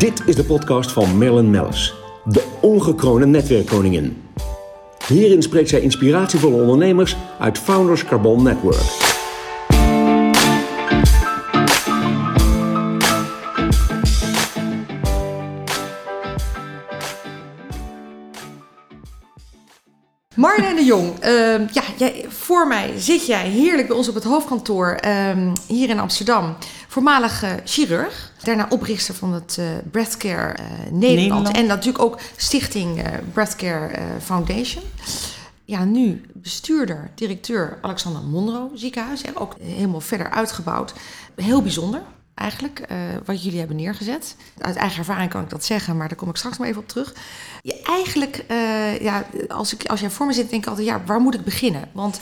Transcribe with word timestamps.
Dit 0.00 0.22
is 0.26 0.36
de 0.36 0.44
podcast 0.44 0.92
van 0.92 1.18
Marilyn 1.18 1.50
Mellis, 1.50 1.94
de 2.24 2.44
ongekroonde 2.60 3.26
netwerkkoningin. 3.26 4.22
Hierin 5.06 5.42
spreekt 5.42 5.68
zij 5.68 5.80
inspiratievolle 5.80 6.62
ondernemers 6.62 7.16
uit 7.38 7.58
Founders 7.58 8.04
Carbon 8.04 8.42
Network. 8.42 9.08
Marlene 20.34 20.74
de 20.74 20.84
Jong, 20.84 21.18
ehm, 21.18 21.66
ja, 21.72 21.82
jij, 21.96 22.24
voor 22.28 22.66
mij 22.66 22.92
zit 22.96 23.26
jij 23.26 23.48
heerlijk 23.48 23.88
bij 23.88 23.96
ons 23.96 24.08
op 24.08 24.14
het 24.14 24.24
hoofdkantoor 24.24 24.94
ehm, 24.94 25.54
hier 25.66 25.88
in 25.88 25.98
Amsterdam. 25.98 26.56
Voormalig 26.90 27.44
chirurg, 27.64 28.32
daarna 28.42 28.66
oprichter 28.68 29.14
van 29.14 29.32
het 29.32 29.56
eh 29.58 29.64
Breathcare 29.90 30.52
eh, 30.52 30.64
Nederland. 30.64 31.00
Nederland. 31.00 31.56
En 31.56 31.66
natuurlijk 31.66 32.04
ook 32.04 32.18
stichting 32.36 33.02
eh, 33.02 33.12
Breathcare 33.32 33.90
Foundation. 34.22 34.82
Ja, 35.64 35.84
nu 35.84 36.22
bestuurder, 36.34 37.10
directeur 37.14 37.78
Alexander 37.82 38.22
Monro 38.22 38.70
ziekenhuis. 38.74 39.22
En 39.22 39.36
ook 39.36 39.54
helemaal 39.60 40.00
verder 40.00 40.30
uitgebouwd. 40.30 40.92
Heel 41.34 41.62
bijzonder 41.62 42.02
eigenlijk, 42.34 42.86
wat 43.24 43.42
jullie 43.42 43.58
hebben 43.58 43.76
neergezet. 43.76 44.36
Uit 44.58 44.76
eigen 44.76 44.98
ervaring 44.98 45.30
kan 45.30 45.42
ik 45.42 45.50
dat 45.50 45.64
zeggen, 45.64 45.96
maar 45.96 46.08
daar 46.08 46.16
kom 46.16 46.28
ik 46.28 46.36
straks 46.36 46.58
maar 46.58 46.68
even 46.68 46.80
op 46.80 46.88
terug. 46.88 47.14
Je, 47.62 47.82
eigenlijk, 47.82 48.44
ja, 49.00 49.26
als, 49.48 49.74
ik, 49.74 49.86
als 49.86 50.00
jij 50.00 50.10
voor 50.10 50.26
me 50.26 50.32
zit, 50.32 50.50
denk 50.50 50.62
ik 50.62 50.68
altijd, 50.68 50.86
ja, 50.86 51.02
waar 51.06 51.20
moet 51.20 51.34
ik 51.34 51.44
beginnen? 51.44 51.88
Want 51.92 52.20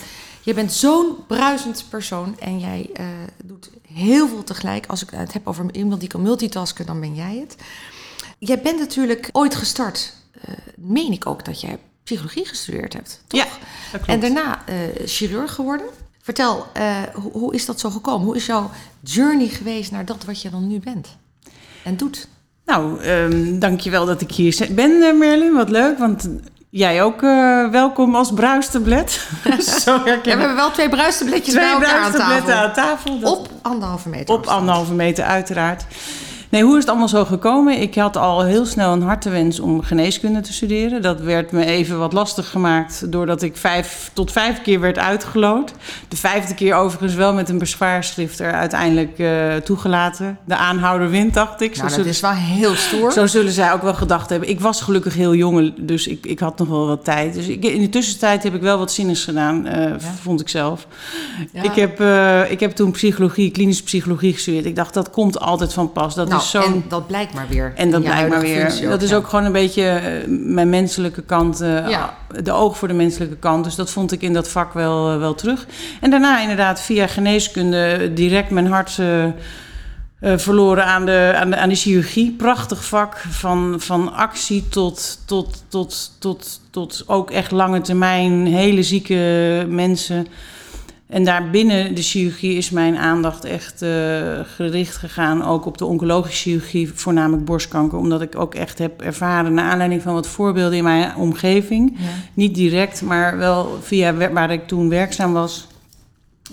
je 0.49 0.55
bent 0.55 0.73
zo'n 0.73 1.17
bruisend 1.27 1.85
persoon 1.89 2.39
en 2.39 2.59
jij 2.59 2.91
eh, 2.93 3.07
doet 3.45 3.71
heel 3.93 4.29
veel 4.29 4.45
tegelijk. 4.45 4.87
Als 4.87 5.03
ik 5.03 5.11
het 5.11 5.33
heb 5.33 5.49
over 5.49 5.75
iemand 5.75 6.01
die 6.01 6.09
kan 6.09 6.23
multitasken, 6.23 6.87
dan 6.87 7.01
ben 7.01 7.15
jij 7.15 7.37
het. 7.41 7.57
Jij 8.39 8.61
bent 8.61 8.79
natuurlijk 8.79 9.29
ooit 9.33 9.55
gestart, 9.55 10.15
eh, 10.41 10.55
meen 10.77 11.13
ik 11.13 11.27
ook 11.27 11.45
dat 11.45 11.61
jij 11.61 11.79
psychologie 12.03 12.47
gestudeerd 12.47 12.93
hebt, 12.93 13.21
toch? 13.27 13.41
Ja, 13.41 13.47
dat 13.93 14.03
klopt. 14.03 14.07
En 14.07 14.21
daarna 14.21 14.67
eh, 14.67 14.77
chirurg 15.05 15.55
geworden. 15.55 15.87
Vertel, 16.23 16.67
hoe, 17.15 17.33
hoe 17.33 17.55
is 17.55 17.67
dat 17.67 17.81
zo 17.81 17.91
gekomen? 17.91 18.27
Hoe 18.27 18.37
is 18.37 18.47
jouw 18.47 18.71
journey 19.01 19.49
geweest 19.49 19.91
naar 19.91 20.05
dat 20.05 20.25
wat 20.25 20.43
je 20.43 20.51
dan 20.51 20.67
nu 20.67 20.79
bent 20.79 21.17
en 21.85 21.97
doet? 21.97 22.29
Nou, 22.65 23.01
ehm 23.01 23.59
dankjewel 23.59 24.07
dat 24.07 24.21
ik 24.21 24.31
hier 24.31 24.69
ben, 24.71 25.19
Merlin. 25.19 25.53
Wat 25.53 25.71
leuk, 25.71 25.99
want 25.99 26.29
jij 26.71 27.03
ook 27.03 27.23
eh, 27.23 27.69
welkom 27.71 28.15
als 28.15 28.33
bruistablet. 28.33 29.29
Zo 29.85 29.93
Ja, 30.05 30.21
we 30.23 30.29
hebben 30.29 30.55
wel 30.55 30.71
twee 30.71 30.89
bruistabletjes 30.89 31.55
bij 31.55 31.63
Twee 31.63 31.75
elkaar 31.75 32.01
aan 32.01 32.11
bruistabletten 32.11 32.47
tafel. 32.55 32.65
aan 32.65 32.73
tafel. 32.97 33.19
Dat- 33.21 33.39
Op 33.39 33.49
anderhalve 33.63 34.09
meter 34.09 34.35
op 34.35 34.39
afstand. 34.41 34.59
anderhalve 34.61 34.93
meter, 34.95 35.25
uiteraard. 35.25 35.85
Nee, 36.51 36.63
hoe 36.63 36.73
is 36.75 36.79
het 36.81 36.89
allemaal 36.89 37.09
zo 37.09 37.25
gekomen? 37.25 37.81
Ik 37.81 37.95
had 37.95 38.17
al 38.17 38.43
heel 38.43 38.65
snel 38.67 38.93
een 38.93 39.03
hartewens 39.03 39.61
om 39.61 39.83
geneeskunde 39.83 40.41
te 40.41 40.53
studeren. 40.53 41.03
Dat 41.03 41.21
werd 41.21 41.53
me 41.53 41.65
even 41.65 41.99
wat 41.99 42.13
lastig 42.13 42.51
gemaakt 42.51 43.13
doordat 43.13 43.43
ik 43.43 43.57
vijf 43.57 44.11
tot 44.13 44.33
vijf 44.33 44.63
keer 44.63 44.81
werd 44.81 44.99
uitgeloot. 44.99 45.73
De 46.09 46.17
vijfde 46.17 46.55
keer 46.55 46.75
overigens 46.75 47.15
wel 47.15 47.35
met 47.35 47.49
een 47.49 47.59
bezwaarschrift 47.59 48.39
er 48.39 48.53
uiteindelijk 48.53 49.19
eh, 49.19 49.55
toegelaten. 49.57 50.39
De 50.45 50.57
aanhouder 50.57 51.11
wint, 51.11 51.35
dacht 51.35 51.61
ik. 51.61 51.75
Zo 51.75 51.83
Nou, 51.83 51.83
dat 51.89 51.93
zullen- 51.97 52.11
is 52.11 52.21
wel 52.21 52.31
heel 52.31 52.75
stoer. 52.75 53.13
Zo 53.13 53.27
zullen 53.27 53.53
zij 53.53 53.73
ook 53.73 53.83
wel 53.83 53.95
gedacht 53.95 54.31
hebben. 54.31 54.49
Ik 54.49 54.61
was 54.61 54.81
gelukkig 54.81 55.15
heel 55.15 55.35
jong, 55.35 55.75
dus 55.79 56.07
ik, 56.07 56.27
ik 56.27 56.39
had 56.39 56.59
nog 56.59 56.69
wel 56.69 56.87
wat 56.87 57.05
tijd. 57.05 57.35
Dus 57.35 57.47
ik, 57.49 57.65
in 57.65 57.81
de 57.81 57.89
tussentijd 57.89 58.43
heb 58.43 58.55
ik 58.55 58.61
wel 58.61 58.79
wat 58.79 58.93
zinnigs 58.93 59.25
gedaan, 59.25 59.67
eh, 59.67 59.93
vond 60.21 60.41
ik 60.41 60.49
zelf. 60.49 60.87
Ja. 61.53 61.63
Ik, 61.63 61.75
heb, 61.75 62.01
eh, 62.01 62.51
ik 62.51 62.61
heb 62.61 62.71
toen 62.71 62.91
psychologie, 62.91 63.51
klinische 63.51 63.83
psychologie 63.83 64.33
gestudeerd. 64.33 64.65
Ik 64.65 64.77
dacht, 64.77 64.95
dat 64.95 65.11
komt 65.11 65.41
altijd 65.41 65.73
van 65.73 65.93
pas. 65.93 66.15
Dat 66.15 66.29
nou, 66.29 66.38
is 66.41 66.51
zo'n... 66.51 66.63
en 66.63 66.85
dat 66.89 67.07
blijkt 67.07 67.35
maar 67.35 67.47
weer. 67.49 67.73
En 67.77 67.91
dat 67.91 68.03
blijkt 68.03 68.29
maar 68.29 68.41
weer. 68.41 68.61
functie 68.61 68.89
Dat 68.89 69.03
is 69.03 69.15
ook 69.15 69.29
gewoon 69.29 69.45
een 69.45 69.53
beetje 69.53 69.83
eh, 69.89 70.29
mijn 70.29 70.69
menselijke 70.69 71.23
kant. 71.23 71.61
eh. 71.61 72.05
De 72.43 72.53
oog 72.53 72.79
voor 72.79 72.89
de 72.89 72.95
menselijke 72.95 73.37
kant. 73.37 73.65
Dus 73.65 73.75
dat 73.75 73.91
vond 73.91 74.13
ik 74.13 74.23
in 74.23 74.33
dat 74.33 74.49
vak 74.49 74.73
wel, 74.73 75.13
eh, 75.13 75.19
wel 75.19 75.35
terug. 75.35 75.67
En 76.01 76.11
daarna 76.11 76.41
inderdaad 76.41 76.81
via 76.81 77.07
geneeskunde 77.07 78.13
direct 78.13 78.51
mijn 78.51 78.67
hart 78.67 79.01
verloren 80.21 80.85
aan 80.85 81.07
de, 81.07 81.33
aan, 81.37 81.51
de, 81.51 81.57
aan 81.57 81.69
de 81.69 81.75
chirurgie. 81.75 82.35
Prachtig 82.39 82.85
vak. 82.85 83.17
Van, 83.29 83.75
van 83.79 84.13
actie 84.13 84.69
tot, 84.69 85.19
tot, 85.27 85.65
tot, 85.69 86.11
tot, 86.19 86.61
tot 86.71 87.05
ook 87.07 87.31
echt 87.31 87.51
lange 87.51 87.81
termijn. 87.81 88.47
Hele 88.47 88.83
zieke 88.83 89.67
mensen. 89.69 90.27
En 91.09 91.25
daarbinnen 91.25 91.95
de 91.95 92.03
chirurgie 92.03 92.57
is 92.57 92.71
mijn 92.71 92.97
aandacht 92.97 93.45
echt 93.45 93.83
eh, 93.83 94.41
gericht 94.45 94.97
gegaan. 94.97 95.45
Ook 95.45 95.67
op 95.67 95.79
de 95.79 95.85
oncologische 95.85 96.43
chirurgie, 96.43 96.93
voornamelijk 96.95 97.45
borstkanker. 97.45 97.99
Omdat 97.99 98.23
ik 98.23 98.39
ook 98.39 98.55
echt 98.55 98.79
heb 98.79 99.03
ervaren, 99.03 99.55
naar 99.55 99.71
aanleiding 99.71 100.03
van 100.03 100.13
wat 100.13 100.27
voorbeelden 100.27 100.79
in 100.79 100.85
mijn 100.85 101.17
omgeving. 101.17 101.97
Ja. 101.99 102.09
Niet 102.35 102.55
direct, 102.55 103.03
maar 103.03 103.39
wel 103.39 103.79
via 103.83 104.33
waar 104.33 104.51
ik 104.51 104.67
toen 104.67 104.89
werkzaam 104.89 105.33
was. 105.33 105.67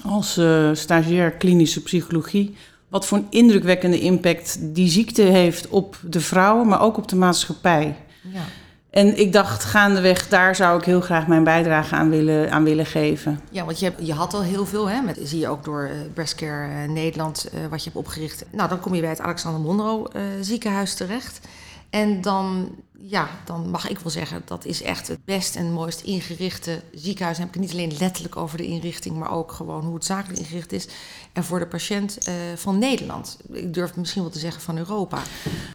Als 0.04 0.38
eh, 0.38 0.70
stagiair 0.74 1.32
klinische 1.32 1.84
psychologie. 1.84 2.56
Wat 2.88 3.06
voor 3.06 3.18
een 3.18 3.28
indrukwekkende 3.30 4.00
impact 4.00 4.58
die 4.62 4.90
ziekte 4.90 5.22
heeft 5.22 5.68
op 5.68 6.00
de 6.10 6.20
vrouwen, 6.20 6.68
maar 6.68 6.82
ook 6.82 6.98
op 6.98 7.08
de 7.08 7.16
maatschappij. 7.16 7.96
Ja. 8.34 8.44
En 8.96 9.20
ik 9.20 9.34
dacht 9.34 9.64
gaandeweg, 9.64 10.28
daar 10.28 10.56
zou 10.56 10.80
ik 10.80 10.86
heel 10.86 11.02
graag 11.02 11.28
mijn 11.28 11.44
bijdrage 11.44 11.96
aan 11.96 12.10
willen, 12.10 12.52
aan 12.52 12.64
willen 12.64 12.86
geven. 12.86 13.40
Ja, 13.50 13.66
want 13.66 13.80
je, 13.80 13.86
hebt, 13.86 14.08
je 14.08 14.14
had 14.14 14.34
al 14.34 14.44
heel 14.44 14.66
veel, 14.66 14.90
hè? 14.90 15.02
Met, 15.02 15.20
zie 15.24 15.40
je 15.40 15.48
ook 15.48 15.64
door 15.64 15.84
eh 15.84 15.92
Breastcare 16.14 16.84
eh, 16.84 16.90
Nederland, 16.90 17.50
eh, 17.50 17.60
wat 17.70 17.84
je 17.84 17.90
hebt 17.90 18.06
opgericht. 18.06 18.46
Nou, 18.52 18.70
dan 18.70 18.80
kom 18.80 18.96
je 18.96 19.02
bij 19.02 19.10
het 19.10 19.22
Alexander 19.22 19.62
Monro 19.62 20.08
ziekenhuis 20.42 20.94
terecht. 20.94 21.40
En 21.90 22.22
dan, 22.22 22.76
ja, 22.98 23.30
dan 23.46 23.70
mag 23.70 23.90
ik 23.90 24.00
wel 24.00 24.12
zeggen, 24.12 24.42
dat 24.46 24.66
is 24.66 24.82
echt 24.82 25.08
het 25.08 25.26
best 25.26 25.56
en 25.56 25.72
mooist 25.72 26.02
ingerichte 26.02 26.82
ziekenhuis. 26.94 27.38
Dan 27.38 27.46
heb 27.46 27.56
ik 27.56 27.62
het 27.62 27.72
niet 27.72 27.82
alleen 27.82 28.00
letterlijk 28.00 28.36
over 28.36 28.58
de 28.58 28.66
inrichting, 28.66 29.16
maar 29.18 29.32
ook 29.32 29.52
gewoon 29.52 29.84
hoe 29.84 29.94
het 29.94 30.06
zakelijk 30.06 30.40
ingericht 30.40 30.72
is. 30.72 30.88
En 31.34 31.44
voor 31.44 31.60
de 31.60 31.68
patiënt 31.68 32.18
eh, 32.18 32.34
van 32.56 32.80
Nederland. 32.80 33.38
Ik 33.52 33.74
durf 33.74 33.96
misschien 33.96 34.22
wel 34.22 34.32
te 34.32 34.40
zeggen 34.40 34.62
van 34.62 34.78
Europa. 34.78 35.22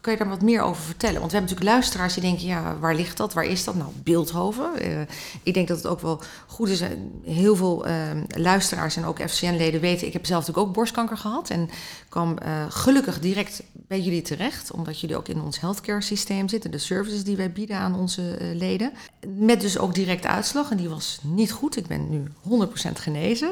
Kan 0.01 0.13
je 0.13 0.19
daar 0.19 0.29
wat 0.29 0.41
meer 0.41 0.61
over 0.61 0.83
vertellen? 0.83 1.19
Want 1.19 1.31
we 1.31 1.37
hebben 1.37 1.49
natuurlijk 1.55 1.77
luisteraars 1.77 2.13
die 2.13 2.23
denken, 2.23 2.47
ja, 2.47 2.77
waar 2.79 2.95
ligt 2.95 3.17
dat? 3.17 3.33
Waar 3.33 3.45
is 3.45 3.63
dat? 3.63 3.75
Nou, 3.75 3.89
Beeldhoven. 4.03 4.79
Eh, 4.79 5.01
ik 5.43 5.53
denk 5.53 5.67
dat 5.67 5.77
het 5.77 5.87
ook 5.87 6.01
wel 6.01 6.21
goed 6.47 6.69
is. 6.69 6.81
Heel 7.23 7.55
veel 7.55 7.85
eh, 7.85 7.95
luisteraars 8.27 8.95
en 8.95 9.05
ook 9.05 9.29
FCN-leden 9.29 9.81
weten... 9.81 10.07
ik 10.07 10.13
heb 10.13 10.25
zelf 10.25 10.39
natuurlijk 10.39 10.67
ook 10.67 10.73
borstkanker 10.73 11.17
gehad... 11.17 11.49
en 11.49 11.69
kwam 12.09 12.37
gelukkig 12.69 13.19
direct 13.19 13.63
bij 13.73 14.01
jullie 14.01 14.21
terecht... 14.21 14.71
omdat 14.71 14.99
jullie 14.99 15.17
ook 15.17 15.27
in 15.27 15.41
ons 15.41 15.59
healthcare 15.59 16.01
systeem 16.01 16.49
zitten... 16.49 16.71
de 16.71 16.79
die 17.23 17.35
wij 17.35 17.51
bieden 17.51 17.77
aan 17.77 17.95
onze 17.95 18.35
eh, 18.35 18.55
leden. 18.55 18.91
Met 19.35 19.61
dus 19.61 19.77
ook 19.77 19.95
direct 19.95 20.25
uitslag 20.25 20.71
en 20.71 20.77
die 20.77 20.89
was 20.89 21.19
niet 21.21 21.51
goed. 21.51 21.77
Ik 21.77 21.87
ben 21.87 22.09
nu 22.09 22.23
100% 22.67 22.91
genezen. 22.93 23.51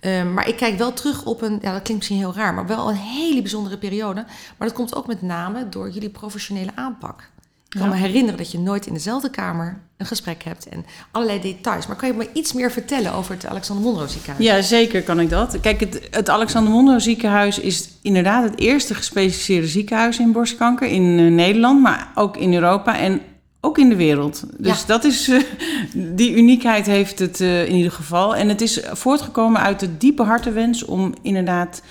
Eh, 0.00 0.32
maar 0.32 0.48
ik 0.48 0.56
kijk 0.56 0.78
wel 0.78 0.92
terug 0.92 1.24
op 1.24 1.42
een, 1.42 1.58
ja 1.62 1.72
dat 1.72 1.82
klinkt 1.82 1.94
misschien 1.94 2.16
heel 2.16 2.34
raar... 2.34 2.54
maar 2.54 2.66
wel 2.66 2.88
een 2.88 2.96
hele 2.96 3.40
bijzondere 3.40 3.78
periode. 3.78 4.24
Maar 4.56 4.68
dat 4.68 4.76
komt 4.76 4.94
ook 4.94 5.06
met 5.06 5.22
name 5.22 5.68
door 5.68 5.90
jullie 5.90 6.10
professionele 6.10 6.70
aanpak. 6.74 7.30
Ik 7.70 7.78
kan 7.80 7.88
Ja. 7.88 7.94
me 7.94 8.00
herinneren 8.00 8.36
dat 8.38 8.50
je 8.52 8.58
nooit 8.58 8.86
in 8.86 8.92
dezelfde 8.94 9.30
kamer 9.30 9.80
een 9.96 10.06
gesprek 10.06 10.42
hebt 10.44 10.68
en 10.68 10.84
allerlei 11.12 11.40
details. 11.40 11.86
Maar 11.86 11.96
kan 11.96 12.08
je 12.08 12.14
me 12.14 12.28
iets 12.32 12.52
meer 12.52 12.70
vertellen 12.72 13.12
over 13.14 13.34
het 13.34 13.46
Alexander 13.46 13.84
Monro 13.84 14.06
ziekenhuis? 14.06 14.44
Ja, 14.44 14.60
zeker 14.62 15.02
kan 15.02 15.20
ik 15.20 15.30
dat. 15.30 15.60
Kijk, 15.60 15.80
het, 15.80 16.08
het 16.10 16.28
Alexander 16.30 16.72
Monro 16.72 16.98
ziekenhuis 16.98 17.58
is 17.58 17.88
inderdaad 18.02 18.44
het 18.50 18.58
eerste 18.58 18.94
gespecialiseerde 18.94 19.66
ziekenhuis 19.66 20.18
in 20.18 20.32
borstkanker 20.32 20.88
in 20.88 21.18
eh, 21.18 21.26
Nederland, 21.26 21.80
maar 21.82 22.10
ook 22.14 22.36
in 22.36 22.54
Europa 22.54 22.98
en 22.98 23.20
ook 23.60 23.78
in 23.78 23.88
de 23.88 23.96
wereld. 23.96 24.42
Dus 24.58 24.80
Ja. 24.80 24.86
dat 24.86 25.04
is, 25.04 25.28
eh, 25.28 25.40
die 25.94 26.34
uniekheid 26.36 26.86
heeft 26.86 27.18
het 27.18 27.40
eh, 27.40 27.66
in 27.68 27.74
ieder 27.74 27.92
geval. 27.92 28.36
En 28.36 28.48
het 28.48 28.60
is 28.60 28.80
voortgekomen 28.92 29.60
uit 29.60 29.80
de 29.80 29.96
diepe 29.96 30.22
hartenwens 30.22 30.84
om 30.84 31.14
inderdaad 31.22 31.82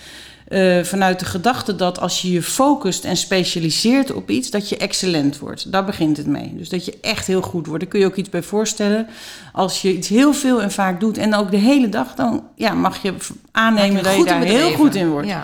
eh, 0.48 0.84
vanuit 0.84 1.20
de 1.20 1.26
gedachte 1.26 1.76
dat 1.76 2.00
als 2.00 2.22
je 2.22 2.32
je 2.32 2.44
focust 2.44 3.04
en 3.04 3.18
specialiseert 3.18 4.14
op 4.14 4.30
iets, 4.30 4.50
dat 4.50 4.70
je 4.70 4.78
excellent 4.78 5.40
wordt. 5.40 5.72
Daar 5.72 5.86
begint 5.86 6.18
het 6.18 6.28
mee. 6.28 6.54
Dus 6.56 6.70
dat 6.70 6.86
je 6.86 6.98
echt 7.02 7.28
heel 7.28 7.42
goed 7.42 7.68
wordt. 7.68 7.82
Daar 7.82 7.92
kun 7.92 8.00
je 8.00 8.06
ook 8.06 8.16
iets 8.16 8.30
bij 8.30 8.44
voorstellen. 8.44 9.08
Als 9.54 9.82
je 9.82 9.94
iets 9.94 10.08
heel 10.08 10.34
veel 10.34 10.62
en 10.62 10.72
vaak 10.72 11.00
doet 11.00 11.18
en 11.18 11.36
ook 11.36 11.52
de 11.52 11.58
hele 11.58 11.90
dag, 11.90 12.16
dan 12.16 12.44
ja, 12.56 12.74
mag 12.74 13.02
je 13.02 13.14
aannemen 13.52 13.98
je 13.98 14.04
dat 14.04 14.16
je 14.16 14.24
daar 14.24 14.42
heel 14.42 14.72
goed 14.72 14.96
in 14.96 15.10
wordt. 15.10 15.28
Ja. 15.28 15.44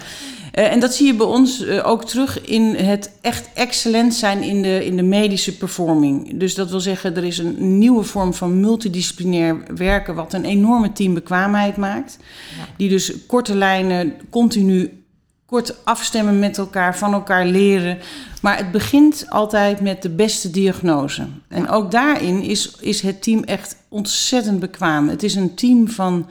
Eh, 0.53 0.71
en 0.71 0.79
dat 0.79 0.94
zie 0.94 1.05
je 1.05 1.15
bij 1.15 1.25
ons 1.25 1.65
eh, 1.65 1.88
ook 1.88 2.05
terug 2.05 2.41
in 2.41 2.75
het 2.75 3.11
echt 3.21 3.50
excellent 3.53 4.13
zijn 4.13 4.41
in 4.41 4.61
de, 4.61 4.85
in 4.85 4.95
de 4.95 5.03
medische 5.03 5.57
performing. 5.57 6.39
Dus 6.39 6.55
dat 6.55 6.69
wil 6.69 6.79
zeggen, 6.79 7.15
er 7.15 7.23
is 7.23 7.38
een 7.38 7.77
nieuwe 7.77 8.03
vorm 8.03 8.33
van 8.33 8.59
multidisciplinair 8.59 9.57
werken, 9.75 10.15
wat 10.15 10.33
een 10.33 10.45
enorme 10.45 10.91
teambekwaamheid 10.91 11.77
maakt. 11.77 12.17
Ja. 12.57 12.65
Die 12.77 12.89
dus 12.89 13.25
korte 13.27 13.55
lijnen 13.55 14.13
continu 14.29 15.03
kort 15.45 15.85
afstemmen 15.85 16.39
met 16.39 16.57
elkaar, 16.57 16.97
van 16.97 17.13
elkaar 17.13 17.45
leren. 17.45 17.97
Maar 18.41 18.57
het 18.57 18.71
begint 18.71 19.25
altijd 19.29 19.81
met 19.81 20.01
de 20.01 20.09
beste 20.09 20.51
diagnose. 20.51 21.27
En 21.47 21.69
ook 21.69 21.91
daarin 21.91 22.41
is, 22.41 22.75
is 22.79 23.01
het 23.01 23.21
team 23.21 23.44
echt 23.44 23.75
ontzettend 23.89 24.59
bekwaam. 24.59 25.09
Het 25.09 25.23
is 25.23 25.35
een 25.35 25.56
team 25.56 25.89
van 25.89 26.27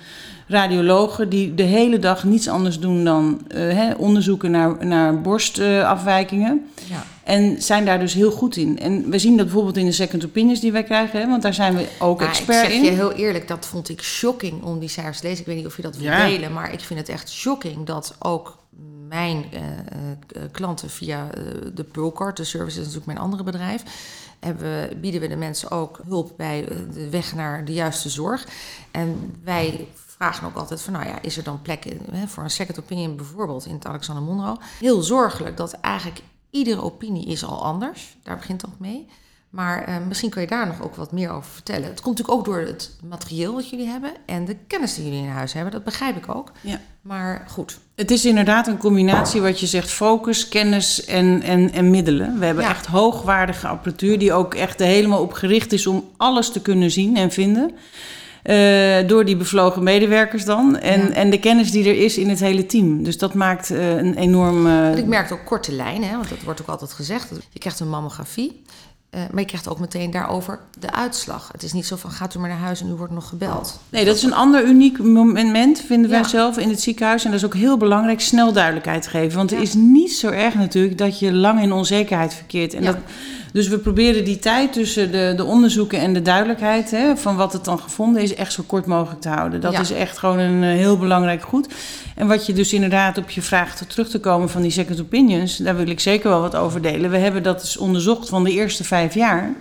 radiologen 0.52 1.28
die 1.28 1.54
de 1.54 1.62
hele 1.62 1.99
dag 1.99 2.25
niets 2.25 2.49
anders 2.49 2.78
doen 2.78 3.04
dan 3.04 3.40
eh, 3.49 3.58
hè, 3.60 3.93
onderzoeken 3.94 4.50
naar, 4.50 4.87
naar 4.87 5.20
borstafwijkingen. 5.20 6.66
Ja. 6.88 7.04
En 7.25 7.62
zijn 7.62 7.84
daar 7.84 7.99
dus 7.99 8.14
heel 8.14 8.31
goed 8.31 8.56
in. 8.56 8.78
En 8.78 9.10
we 9.10 9.19
zien 9.19 9.37
dat 9.37 9.46
bijvoorbeeld 9.46 9.76
in 9.76 9.84
de 9.84 9.93
second 9.93 10.25
opinions 10.25 10.60
die 10.60 10.72
wij 10.72 10.82
krijgen, 10.84 11.20
hè, 11.20 11.26
want 11.28 11.43
daar 11.43 11.54
zijn 11.54 11.76
we 11.76 11.87
ook 11.99 12.19
Maar 12.20 12.28
expert 12.28 12.62
ik 12.64 12.69
zeg 12.70 12.78
in. 12.78 12.84
je 12.84 12.90
heel 12.90 13.12
eerlijk, 13.12 13.49
dat 13.49 13.66
vond 13.66 13.88
ik 13.88 14.02
shocking 14.02 14.62
om 14.62 14.78
die 14.78 14.88
cijfers 14.88 15.20
te 15.20 15.26
lezen. 15.26 15.40
Ik 15.40 15.46
weet 15.46 15.56
niet 15.56 15.66
of 15.66 15.76
je 15.76 15.82
dat 15.82 15.96
wil 15.96 16.04
Ja. 16.10 16.26
delen, 16.26 16.52
maar 16.52 16.72
ik 16.72 16.81
vind 16.81 17.00
het 17.00 17.08
echt 17.08 17.31
shocking 17.31 17.87
dat 17.87 18.14
ook 18.19 18.58
mijn 19.08 19.44
eh, 19.52 19.60
eh, 19.60 20.43
klanten 20.52 20.90
via 20.90 21.26
de 21.75 21.84
Pearlcard, 21.84 22.37
de 22.37 22.44
service 22.44 22.70
is 22.78 22.84
natuurlijk 22.87 23.06
mijn 23.06 23.19
andere 23.19 23.43
bedrijf, 23.43 23.82
hebben, 24.40 24.64
we- 24.64 24.96
bieden 24.96 25.20
we 25.20 25.28
de 25.28 25.37
mensen 25.37 25.70
ook 25.70 26.00
hulp 26.08 26.32
bij 26.37 26.64
de 26.94 27.08
weg 27.10 27.34
naar 27.34 27.64
de 27.64 27.72
juiste 27.72 28.08
zorg. 28.08 28.46
En 28.90 29.34
wij 29.44 29.87
vragen 30.22 30.46
ook 30.46 30.56
altijd 30.56 30.82
van, 30.82 30.92
nou 30.92 31.06
ja, 31.06 31.22
is 31.22 31.36
er 31.36 31.42
dan 31.42 31.62
plek 31.62 31.84
in, 31.84 32.00
hè, 32.10 32.26
voor 32.26 32.42
een 32.42 32.50
second 32.50 32.78
opinion 32.78 33.16
bijvoorbeeld 33.16 33.66
in 33.66 33.74
het 33.74 33.86
Alexander 33.86 34.24
Monroe? 34.24 34.56
Heel 34.80 35.02
zorgelijk 35.02 35.56
dat 35.56 35.72
eigenlijk 35.72 36.20
iedere 36.50 36.82
opinie 36.82 37.26
is 37.26 37.44
al 37.44 37.64
anders. 37.64 38.16
Daar 38.22 38.36
begint 38.36 38.62
het 38.62 38.70
ook 38.70 38.78
mee. 38.78 39.06
Maar 39.50 39.84
eh, 39.84 39.96
misschien 40.08 40.30
kun 40.30 40.40
je 40.40 40.46
daar 40.46 40.66
nog 40.66 40.82
ook 40.82 40.94
wat 40.94 41.12
meer 41.12 41.30
over 41.30 41.50
vertellen. 41.52 41.88
Het 41.88 42.00
komt 42.00 42.19
natuurlijk 42.19 42.48
ook 42.48 42.54
door 42.54 42.66
het 42.66 42.96
materieel 43.08 43.54
wat 43.54 43.69
jullie 43.70 43.86
hebben 43.86 44.12
en 44.26 44.44
de 44.44 44.56
kennis 44.66 44.94
die 44.94 45.04
jullie 45.04 45.22
in 45.22 45.28
huis 45.28 45.52
hebben. 45.52 45.72
Dat 45.72 45.84
begrijp 45.84 46.16
ik 46.16 46.34
ook. 46.34 46.52
Ja. 46.60 46.80
Maar 47.00 47.44
goed. 47.48 47.78
Het 47.94 48.10
is 48.10 48.25
inderdaad 48.25 48.66
een 48.66 48.78
combinatie 48.78 49.40
wat 49.40 49.60
je 49.60 49.66
zegt, 49.66 49.90
focus, 49.90 50.48
kennis 50.48 51.04
en, 51.04 51.42
en, 51.42 51.72
en 51.72 51.90
middelen. 51.90 52.38
We 52.38 52.44
hebben 52.44 52.64
Ja. 52.64 52.70
echt 52.70 52.86
hoogwaardige 52.86 53.66
apparatuur 53.68 54.18
die 54.18 54.32
ook 54.32 54.54
echt 54.54 54.78
helemaal 54.78 55.22
op 55.22 55.32
gericht 55.32 55.72
is 55.72 55.86
om 55.86 56.08
alles 56.16 56.50
te 56.52 56.62
kunnen 56.62 56.90
zien 56.90 57.16
en 57.16 57.30
vinden. 57.30 57.75
Eh, 58.42 59.08
door 59.08 59.24
die 59.24 59.36
bevlogen 59.36 59.82
medewerkers 59.82 60.44
dan. 60.44 60.78
En, 60.78 61.00
Ja. 61.00 61.10
en 61.10 61.30
de 61.30 61.38
kennis 61.38 61.70
die 61.70 61.88
er 61.88 61.98
is 62.04 62.18
in 62.18 62.28
het 62.28 62.40
hele 62.40 62.66
team. 62.66 63.02
Dus 63.02 63.18
dat 63.18 63.34
maakt 63.34 63.70
eh, 63.70 63.90
een 63.96 64.14
enorm. 64.14 64.62
Want 64.62 64.98
ik 64.98 65.06
merkte 65.06 65.34
ook 65.34 65.44
korte 65.44 65.72
lijnen, 65.72 66.08
hè, 66.08 66.16
want 66.16 66.28
dat 66.28 66.42
wordt 66.42 66.60
ook 66.60 66.68
altijd 66.68 66.92
gezegd. 66.92 67.28
Je 67.50 67.58
krijgt 67.58 67.80
een 67.80 67.88
mammografie, 67.88 68.62
eh, 69.12 69.20
maar 69.31 69.41
je 69.41 69.47
krijgt 69.47 69.69
ook 69.69 69.79
meteen 69.79 70.11
daarover 70.11 70.59
de 70.79 70.93
uitslag. 70.93 71.49
Het 71.53 71.62
is 71.62 71.73
niet 71.73 71.87
zo 71.87 71.97
van 71.97 72.11
gaat 72.11 72.35
u 72.35 72.38
maar 72.38 72.49
naar 72.49 72.59
huis 72.59 72.81
en 72.81 72.88
u 72.88 72.93
wordt 72.94 73.12
nog 73.12 73.29
gebeld. 73.29 73.81
Nee, 73.88 74.05
dat 74.05 74.17
is 74.17 74.23
een 74.23 74.35
ander 74.35 74.64
uniek 74.64 74.99
moment, 74.99 75.81
vinden 75.87 76.11
wij 76.11 76.19
Ja. 76.20 76.29
zelf 76.29 76.59
in 76.59 76.69
het 76.69 76.81
ziekenhuis. 76.81 77.25
En 77.25 77.31
dat 77.31 77.38
is 77.41 77.47
ook 77.47 77.55
heel 77.55 77.76
belangrijk, 77.76 78.20
snel 78.20 78.53
duidelijkheid 78.53 79.06
geven. 79.06 79.37
Want 79.37 79.50
Ja. 79.50 79.56
het 79.56 79.69
is 79.69 79.75
niet 79.75 80.12
zo 80.12 80.29
erg 80.29 80.55
natuurlijk 80.55 80.99
dat 80.99 81.19
je 81.19 81.32
lang 81.32 81.62
in 81.62 81.73
onzekerheid 81.73 82.35
verkeert. 82.35 82.75
En 82.75 82.82
Ja. 82.82 82.93
dat, 82.93 83.00
dus 83.53 83.69
we 83.69 83.79
proberen 83.79 84.25
die 84.25 84.38
tijd 84.38 84.73
tussen 84.73 85.12
de, 85.12 85.32
de 85.37 85.44
onderzoeken 85.44 85.99
en 85.99 86.12
de 86.12 86.23
duidelijkheid... 86.23 86.91
Hè, 86.91 87.17
van 87.17 87.37
wat 87.37 87.53
het 87.53 87.64
dan 87.64 87.79
gevonden 87.79 88.23
is, 88.23 88.35
echt 88.35 88.53
zo 88.53 88.62
kort 88.67 88.87
mogelijk 88.87 89.20
te 89.20 89.29
houden. 89.29 89.61
Dat 89.61 89.79
is 89.79 89.91
echt 89.91 90.19
gewoon 90.19 90.38
een 90.38 90.62
eh, 90.62 90.69
heel 90.69 90.99
belangrijk 90.99 91.43
goed. 91.43 91.69
En 92.17 92.26
wat 92.26 92.47
je 92.47 92.53
dus 92.53 92.73
inderdaad 92.73 93.19
op 93.19 93.31
je 93.31 93.43
vraag 93.43 93.76
terug 93.76 94.09
te 94.09 94.20
komen 94.20 94.50
van 94.50 94.62
die 94.62 94.70
second 94.70 95.00
opinions... 95.00 95.56
daar 95.56 95.76
wil 95.76 95.88
ik 95.88 96.00
zeker 96.00 96.29
wel 96.29 96.41
wat 96.41 96.56
over 96.56 96.82
delen. 96.82 97.11
We 97.11 97.17
hebben 97.19 97.43
dat 97.43 97.61
dus 97.61 97.76
onderzocht 97.76 98.29
van 98.29 98.44
de 98.44 98.50
eerste 98.53 98.85
vijf 98.85 99.01
jaar... 99.10 99.54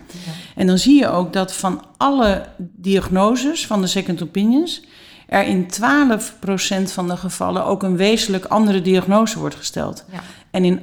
En 0.56 0.68
dan 0.68 0.78
zie 0.78 1.00
je 1.00 1.08
ook 1.08 1.34
dat 1.34 1.54
van 1.54 1.84
alle 1.98 2.46
diagnoses 2.58 3.68
van 3.68 3.82
de 3.82 3.88
second 3.88 4.24
opinions 4.24 4.82
er 5.28 5.44
in 5.44 5.68
12% 5.72 6.92
van 6.92 7.08
de 7.08 7.18
gevallen 7.18 7.66
ook 7.66 7.84
een 7.84 7.98
wezenlijk 7.98 8.46
andere 8.46 8.82
diagnose 8.82 9.40
wordt 9.40 9.56
gesteld. 9.56 10.06
Ja. 10.12 10.20
En 10.52 10.66
in 10.66 10.80
28% 10.80 10.82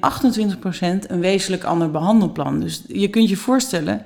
een 1.07 1.21
wezenlijk 1.21 1.65
ander 1.65 1.91
behandelplan. 1.91 2.61
Dus 2.61 2.83
je 2.87 3.09
kunt 3.09 3.29
je 3.29 3.37
voorstellen 3.37 4.03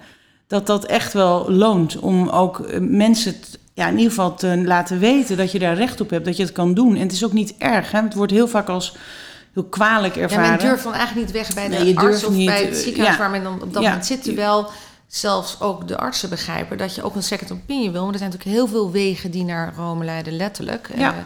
dat 0.46 0.66
dat 0.66 0.84
echt 0.84 1.12
wel 1.12 1.50
loont 1.50 1.99
om 1.99 2.28
ook 2.28 2.60
eh, 2.60 2.81
mensen 2.81 3.40
t- 3.40 3.58
ja, 3.75 3.87
in 3.87 3.96
ieder 3.96 4.10
geval 4.10 4.34
te 4.34 4.62
laten 4.64 4.99
weten 4.99 5.37
dat 5.37 5.52
je 5.52 5.58
daar 5.58 5.76
recht 5.76 6.00
op 6.00 6.10
hebt, 6.10 6.25
dat 6.25 6.37
je 6.37 6.43
het 6.43 6.52
kan 6.52 6.75
doen. 6.75 6.94
En 6.94 7.02
het 7.02 7.12
is 7.12 7.25
ook 7.25 7.32
niet 7.32 7.54
erg. 7.58 7.90
Hè? 7.90 8.00
Het 8.00 8.14
wordt 8.14 8.32
heel 8.32 8.49
vaak 8.49 8.69
als 8.69 8.96
heel 9.54 9.64
kwalijk 9.64 10.14
Ja, 10.14 10.20
ervaren. 10.20 10.50
men 10.50 10.58
durft 10.58 10.82
dan 10.84 10.94
eigenlijk 10.94 11.26
niet 11.26 11.37
weg 11.37 11.54
bij 11.54 11.69
de 11.69 11.84
Nee, 11.84 11.99
arts 11.99 12.25
of 12.25 12.32
niet, 12.32 12.46
bij 12.46 12.64
het 12.64 12.75
eh, 12.75 12.81
ziekenhuis 12.82 13.14
ja. 13.14 13.20
waar 13.20 13.31
men 13.31 13.43
dan 13.43 13.62
op 13.62 13.72
dat 13.72 13.82
Ja. 13.82 13.88
moment 13.88 14.06
zit. 14.06 14.22
Terwijl 14.22 14.70
zelfs 15.14 15.61
ook 15.61 15.88
de 15.88 15.99
artsen 15.99 16.29
begrijpen 16.29 16.79
dat 16.79 16.94
je 16.94 17.03
ook 17.03 17.14
een 17.14 17.23
second 17.23 17.53
opinion 17.53 17.93
wil. 17.93 18.03
Maar 18.05 18.12
er 18.12 18.19
zijn 18.19 18.31
natuurlijk 18.31 18.56
heel 18.59 18.69
veel 18.69 18.91
wegen 18.91 19.31
die 19.31 19.44
naar 19.44 19.73
Rome 19.76 20.05
leiden, 20.05 20.37
letterlijk. 20.37 20.91
Ja. 20.97 21.11
Eh, 21.12 21.19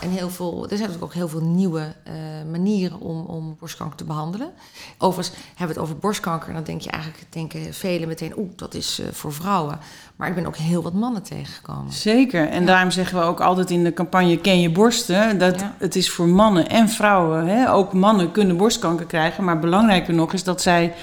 en 0.00 0.10
heel 0.10 0.30
veel, 0.30 0.62
er 0.62 0.68
zijn 0.68 0.80
natuurlijk 0.80 1.04
ook 1.04 1.14
heel 1.14 1.28
veel 1.28 1.40
nieuwe 1.40 1.94
eh, 2.04 2.12
manieren 2.50 3.00
om, 3.00 3.24
om 3.24 3.56
borstkanker 3.58 3.96
te 3.96 4.04
behandelen. 4.04 4.50
Overigens 4.98 5.36
hebben 5.48 5.66
we 5.66 5.72
het 5.72 5.82
over 5.82 5.96
borstkanker. 5.96 6.48
En 6.48 6.54
dan 6.54 6.64
denk 6.64 6.80
je 6.80 6.90
eigenlijk, 6.90 7.24
denken 7.32 7.74
velen 7.74 8.08
meteen, 8.08 8.32
oeh, 8.38 8.50
dat 8.56 8.74
is 8.74 8.98
eh, 9.00 9.06
voor 9.12 9.32
vrouwen. 9.32 9.78
Maar 10.16 10.28
ik 10.28 10.34
ben 10.34 10.46
ook 10.46 10.56
heel 10.56 10.82
wat 10.82 10.94
mannen 10.94 11.22
tegengekomen. 11.22 11.92
Zeker. 11.92 12.48
En 12.48 12.60
Ja. 12.60 12.66
daarom 12.66 12.90
zeggen 12.90 13.18
we 13.18 13.24
ook 13.24 13.40
altijd 13.40 13.70
in 13.70 13.84
de 13.84 13.92
campagne 13.92 14.38
Ken 14.38 14.60
je 14.60 14.70
borsten. 14.70 15.38
Dat 15.38 15.60
Ja. 15.60 15.74
het 15.78 15.96
is 15.96 16.10
voor 16.10 16.28
mannen 16.28 16.68
en 16.68 16.88
vrouwen. 16.88 17.46
Hè? 17.46 17.72
Ook 17.72 17.92
mannen 17.92 18.32
kunnen 18.32 18.56
borstkanker 18.56 19.06
krijgen. 19.06 19.44
Maar 19.44 19.58
belangrijker 19.58 20.14
nog 20.14 20.32
is 20.32 20.44
dat 20.44 20.62
zij 20.62 20.94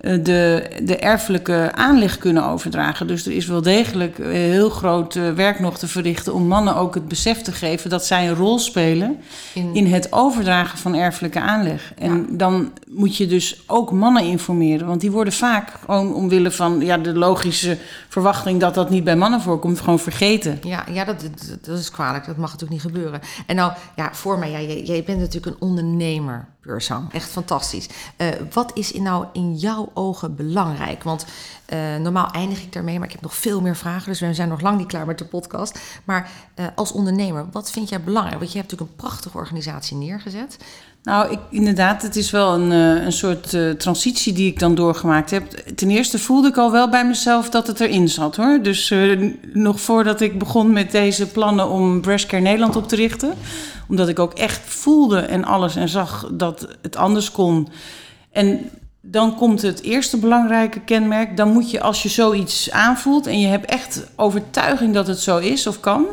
de, 0.00 0.70
de 0.82 0.96
erfelijke 0.96 1.70
aanleg 1.74 2.18
kunnen 2.18 2.44
overdragen. 2.44 3.06
Dus 3.06 3.26
er 3.26 3.32
is 3.32 3.46
wel 3.46 3.62
degelijk 3.62 4.18
eh, 4.18 4.26
heel 4.30 4.70
groot 4.70 5.16
eh, 5.16 5.30
werk 5.32 5.60
nog 5.60 5.78
te 5.78 5.88
verrichten 5.88 6.34
om 6.34 6.46
mannen 6.46 6.76
ook 6.76 6.94
het 6.94 7.08
besef 7.08 7.42
te 7.42 7.52
geven 7.52 7.90
dat 7.90 8.06
zij 8.06 8.28
een 8.28 8.34
rol 8.34 8.58
spelen 8.58 9.18
In, 9.54 9.74
in 9.74 9.86
het 9.86 10.12
overdragen 10.12 10.78
van 10.78 10.94
erfelijke 10.94 11.40
aanleg. 11.40 11.92
En 11.98 12.16
Ja. 12.16 12.36
dan 12.36 12.72
moet 12.88 13.16
je 13.16 13.26
dus 13.26 13.62
ook 13.66 13.92
mannen 13.92 14.24
informeren. 14.24 14.86
Want 14.86 15.00
die 15.00 15.10
worden 15.10 15.32
vaak 15.32 15.70
gewoon 15.84 16.14
omwille 16.14 16.50
van 16.50 16.80
ja, 16.80 16.98
de 16.98 17.14
logische 17.14 17.78
verwachting 18.08 18.60
dat 18.60 18.74
dat 18.74 18.90
niet 18.90 19.04
bij 19.04 19.16
mannen 19.16 19.40
voorkomt, 19.40 19.80
gewoon 19.80 19.98
vergeten. 19.98 20.58
Ja, 20.62 20.84
ja 20.92 21.04
dat, 21.04 21.20
dat, 21.20 21.58
dat 21.64 21.78
is 21.78 21.90
kwalijk. 21.90 22.26
Dat 22.26 22.36
mag 22.36 22.52
natuurlijk 22.52 22.82
niet 22.82 22.92
gebeuren. 22.94 23.20
En 23.46 23.56
nou, 23.56 23.72
ja, 23.96 24.08
voor 24.12 24.38
mij, 24.38 24.50
ja, 24.50 24.60
jij, 24.60 24.82
jij 24.82 25.02
bent 25.02 25.18
natuurlijk 25.18 25.46
een 25.46 25.68
ondernemer, 25.68 26.48
Echt 27.12 27.30
fantastisch. 27.30 27.88
Eh, 28.16 28.28
wat 28.52 28.70
is 28.74 28.92
in 28.92 29.02
nou 29.02 29.26
in 29.32 29.56
jouw 29.56 29.90
ogen 29.94 30.36
belangrijk? 30.36 31.02
Want 31.02 31.26
eh, 31.70 31.96
normaal 31.96 32.30
eindig 32.30 32.62
ik 32.62 32.72
daarmee, 32.72 32.98
maar 32.98 33.06
ik 33.06 33.12
heb 33.12 33.22
nog 33.22 33.34
veel 33.34 33.60
meer 33.60 33.76
vragen. 33.76 34.08
Dus 34.08 34.20
we 34.20 34.34
zijn 34.34 34.48
nog 34.48 34.60
lang 34.60 34.78
niet 34.78 34.86
klaar 34.86 35.06
met 35.06 35.18
de 35.18 35.24
podcast. 35.24 35.78
Maar 36.04 36.30
eh, 36.54 36.66
als 36.74 36.92
ondernemer, 36.92 37.46
wat 37.52 37.70
vind 37.70 37.88
jij 37.88 38.00
belangrijk? 38.00 38.38
Want 38.38 38.52
je 38.52 38.58
hebt 38.58 38.70
natuurlijk 38.70 39.00
een 39.00 39.06
prachtige 39.08 39.36
organisatie 39.36 39.96
neergezet. 39.96 40.56
Nou, 41.02 41.32
ik, 41.32 41.38
inderdaad, 41.50 42.02
het 42.02 42.16
is 42.16 42.30
wel 42.30 42.54
een, 42.54 42.72
eh, 42.72 43.04
een 43.04 43.12
soort 43.12 43.56
transitie 43.78 44.32
die 44.32 44.50
ik 44.50 44.58
dan 44.58 44.74
doorgemaakt 44.74 45.30
heb. 45.30 45.50
Ten 45.50 45.90
eerste 45.90 46.18
voelde 46.18 46.48
ik 46.48 46.56
al 46.56 46.70
wel 46.70 46.88
bij 46.88 47.06
mezelf 47.06 47.50
dat 47.50 47.66
het 47.66 47.80
erin 47.80 48.08
zat 48.08 48.36
hoor. 48.36 48.62
Dus 48.62 48.94
nog 49.52 49.80
voordat 49.80 50.20
ik 50.20 50.38
begon 50.38 50.72
met 50.72 50.90
deze 50.90 51.26
plannen 51.26 51.68
om 51.68 52.00
Breast 52.00 52.26
Care 52.26 52.42
Nederland 52.42 52.76
op 52.76 52.88
te 52.88 52.96
richten. 52.96 53.34
Omdat 53.88 54.08
ik 54.08 54.18
ook 54.18 54.32
echt 54.32 54.60
voelde 54.64 55.18
en 55.18 55.44
alles 55.44 55.76
en 55.76 55.88
zag 55.88 56.28
dat 56.32 56.68
het 56.82 56.96
anders 56.96 57.32
kon. 57.32 57.68
En 58.30 58.70
dan 59.00 59.36
komt 59.36 59.62
het 59.62 59.82
eerste 59.82 60.16
belangrijke 60.16 60.80
kenmerk. 60.80 61.36
Dan 61.36 61.52
moet 61.52 61.70
je, 61.70 61.80
als 61.80 62.02
je 62.02 62.08
zoiets 62.08 62.70
aanvoelt 62.70 63.26
en 63.26 63.40
je 63.40 63.46
hebt 63.46 63.70
echt 63.70 64.10
overtuiging 64.16 64.94
dat 64.94 65.06
het 65.06 65.20
zo 65.20 65.38
is 65.38 65.66
of 65.66 65.80
kan. 65.80 66.06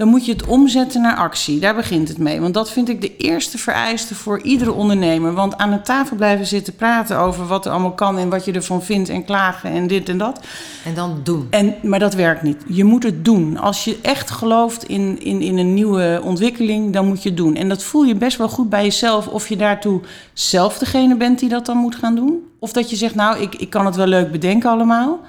Dan 0.00 0.08
moet 0.08 0.26
je 0.26 0.32
het 0.32 0.46
omzetten 0.46 1.02
naar 1.02 1.16
actie. 1.16 1.58
Daar 1.58 1.74
begint 1.74 2.08
het 2.08 2.18
mee. 2.18 2.40
Want 2.40 2.54
dat 2.54 2.70
vind 2.70 2.88
ik 2.88 3.00
de 3.00 3.16
eerste 3.16 3.58
vereiste 3.58 4.14
voor 4.14 4.42
iedere 4.42 4.72
ondernemer. 4.72 5.32
Want 5.32 5.56
aan 5.56 5.70
de 5.70 5.80
tafel 5.80 6.16
blijven 6.16 6.46
zitten 6.46 6.74
praten 6.74 7.18
over 7.18 7.46
wat 7.46 7.66
er 7.66 7.72
allemaal 7.72 7.92
kan 7.92 8.18
en 8.18 8.28
wat 8.28 8.44
je 8.44 8.52
ervan 8.52 8.82
vindt 8.82 9.08
en 9.08 9.24
klagen 9.24 9.70
en 9.70 9.86
dit 9.86 10.08
en 10.08 10.18
dat. 10.18 10.40
En 10.84 10.94
dan 10.94 11.20
doen. 11.22 11.46
En, 11.50 11.74
maar 11.82 11.98
dat 11.98 12.14
werkt 12.14 12.42
niet. 12.42 12.56
Je 12.68 12.84
moet 12.84 13.02
het 13.02 13.24
doen. 13.24 13.56
Als 13.56 13.84
je 13.84 13.98
echt 14.02 14.30
gelooft 14.30 14.84
in, 14.84 15.22
in, 15.22 15.40
in 15.40 15.58
een 15.58 15.74
nieuwe 15.74 16.20
ontwikkeling, 16.24 16.92
dan 16.92 17.06
moet 17.06 17.22
je 17.22 17.28
het 17.28 17.38
doen. 17.38 17.54
En 17.56 17.68
dat 17.68 17.82
voel 17.82 18.02
je 18.02 18.14
best 18.14 18.36
wel 18.36 18.48
goed 18.48 18.68
bij 18.68 18.82
jezelf. 18.82 19.26
Of 19.26 19.48
je 19.48 19.56
daartoe 19.56 20.00
zelf 20.32 20.78
degene 20.78 21.16
bent 21.16 21.38
die 21.38 21.48
dat 21.48 21.66
dan 21.66 21.76
moet 21.76 21.96
gaan 21.96 22.14
doen. 22.14 22.38
Of 22.58 22.72
dat 22.72 22.90
je 22.90 22.96
zegt, 22.96 23.14
nou, 23.14 23.40
ik, 23.40 23.54
ik 23.54 23.70
kan 23.70 23.86
het 23.86 23.96
wel 23.96 24.06
leuk 24.06 24.32
bedenken 24.32 24.70
allemaal. 24.70 25.20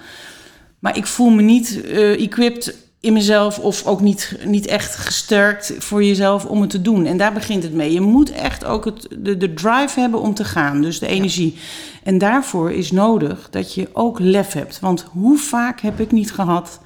Maar 0.79 0.97
ik 0.97 1.07
voel 1.07 1.29
me 1.29 1.41
niet 1.41 1.81
eh, 1.83 2.21
equipped 2.21 2.89
in 3.01 3.13
mezelf 3.13 3.60
of 3.60 3.86
ook 3.86 4.01
niet, 4.01 4.38
niet 4.46 4.65
echt 4.67 4.96
gesterkt 4.96 5.74
voor 5.79 6.03
jezelf 6.03 6.46
om 6.46 6.62
het 6.62 6.70
te 6.70 6.81
doen. 6.81 7.05
En 7.05 7.17
daar 7.17 7.34
begint 7.34 7.63
het 7.63 7.74
mee. 7.74 7.93
Je 7.93 8.01
moet 8.01 8.31
echt 8.31 8.65
ook 8.65 8.86
het, 8.86 9.08
de, 9.17 9.38
de 9.38 9.53
drive 9.53 10.00
hebben 10.00 10.20
om 10.22 10.34
te 10.34 10.43
gaan, 10.43 10.81
dus 10.81 11.00
de 11.00 11.08
energie. 11.08 11.58
En 12.03 12.17
daarvoor 12.17 12.72
is 12.72 12.91
nodig 12.91 13.48
dat 13.51 13.74
je 13.74 13.89
ook 13.93 14.20
lef 14.20 14.53
hebt. 14.53 14.79
Want 14.79 15.05
hoe 15.12 15.38
vaak 15.38 15.81
heb 15.81 16.00
ik 16.00 16.12
niet 16.12 16.31
gehad 16.34 16.79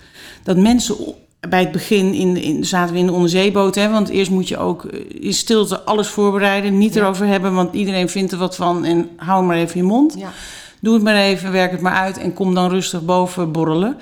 dat 0.43 0.57
mensen 0.57 0.95
bij 1.49 1.59
het 1.59 1.71
begin 1.71 2.13
in, 2.13 2.37
in, 2.37 2.65
zaten 2.65 2.93
we 2.93 2.99
in 2.99 3.05
de 3.05 3.11
onderzeeboot. 3.11 3.75
Hè, 3.75 3.89
want 3.89 4.09
eerst 4.09 4.31
moet 4.31 4.47
je 4.47 4.57
ook 4.57 4.85
eh, 4.85 4.99
in 5.19 5.33
stilte 5.33 5.81
alles 5.81 6.07
voorbereiden. 6.07 6.77
Niet 6.77 6.93
Ja. 6.93 7.01
erover 7.01 7.27
hebben, 7.27 7.53
want 7.53 7.73
iedereen 7.73 8.09
vindt 8.09 8.31
er 8.31 8.37
wat 8.37 8.55
van. 8.55 8.85
En 8.85 9.09
hou 9.17 9.43
maar 9.45 9.57
even 9.57 9.77
je 9.77 9.83
mond. 9.83 10.15
Ja. 10.17 10.31
Doe 10.79 10.93
het 10.93 11.03
maar 11.03 11.15
even, 11.15 11.51
werk 11.51 11.71
het 11.71 11.81
maar 11.81 11.93
uit 11.93 12.17
en 12.17 12.33
kom 12.33 12.53
dan 12.53 12.69
rustig 12.69 13.05
boven 13.05 13.51
borrelen. 13.51 13.97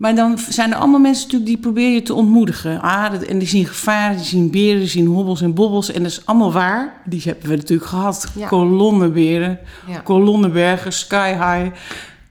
Maar 0.00 0.14
dan 0.14 0.38
zijn 0.48 0.70
er 0.72 0.76
allemaal 0.78 1.00
mensen 1.00 1.22
natuurlijk 1.24 1.50
die 1.50 1.58
proberen 1.60 1.92
je 1.92 2.02
te 2.02 2.14
ontmoedigen. 2.14 2.80
Ah, 2.80 3.12
en 3.28 3.38
die 3.38 3.48
zien 3.48 3.66
gevaren, 3.66 4.16
die 4.16 4.26
zien 4.26 4.50
beren, 4.50 4.78
die 4.78 4.88
zien 4.88 5.06
hobbels 5.06 5.40
en 5.40 5.54
bobbels. 5.54 5.90
En 5.92 6.02
dat 6.02 6.10
is 6.12 6.26
allemaal 6.26 6.52
waar. 6.52 7.00
Die 7.04 7.22
hebben 7.24 7.48
we 7.48 7.56
natuurlijk 7.56 7.88
gehad. 7.88 8.26
Ja. 8.34 8.46
Kolonnenberen, 8.46 9.58
Ja. 9.86 9.98
kolonnenbergen, 9.98 10.92
sky 10.92 11.30
high. 11.32 11.74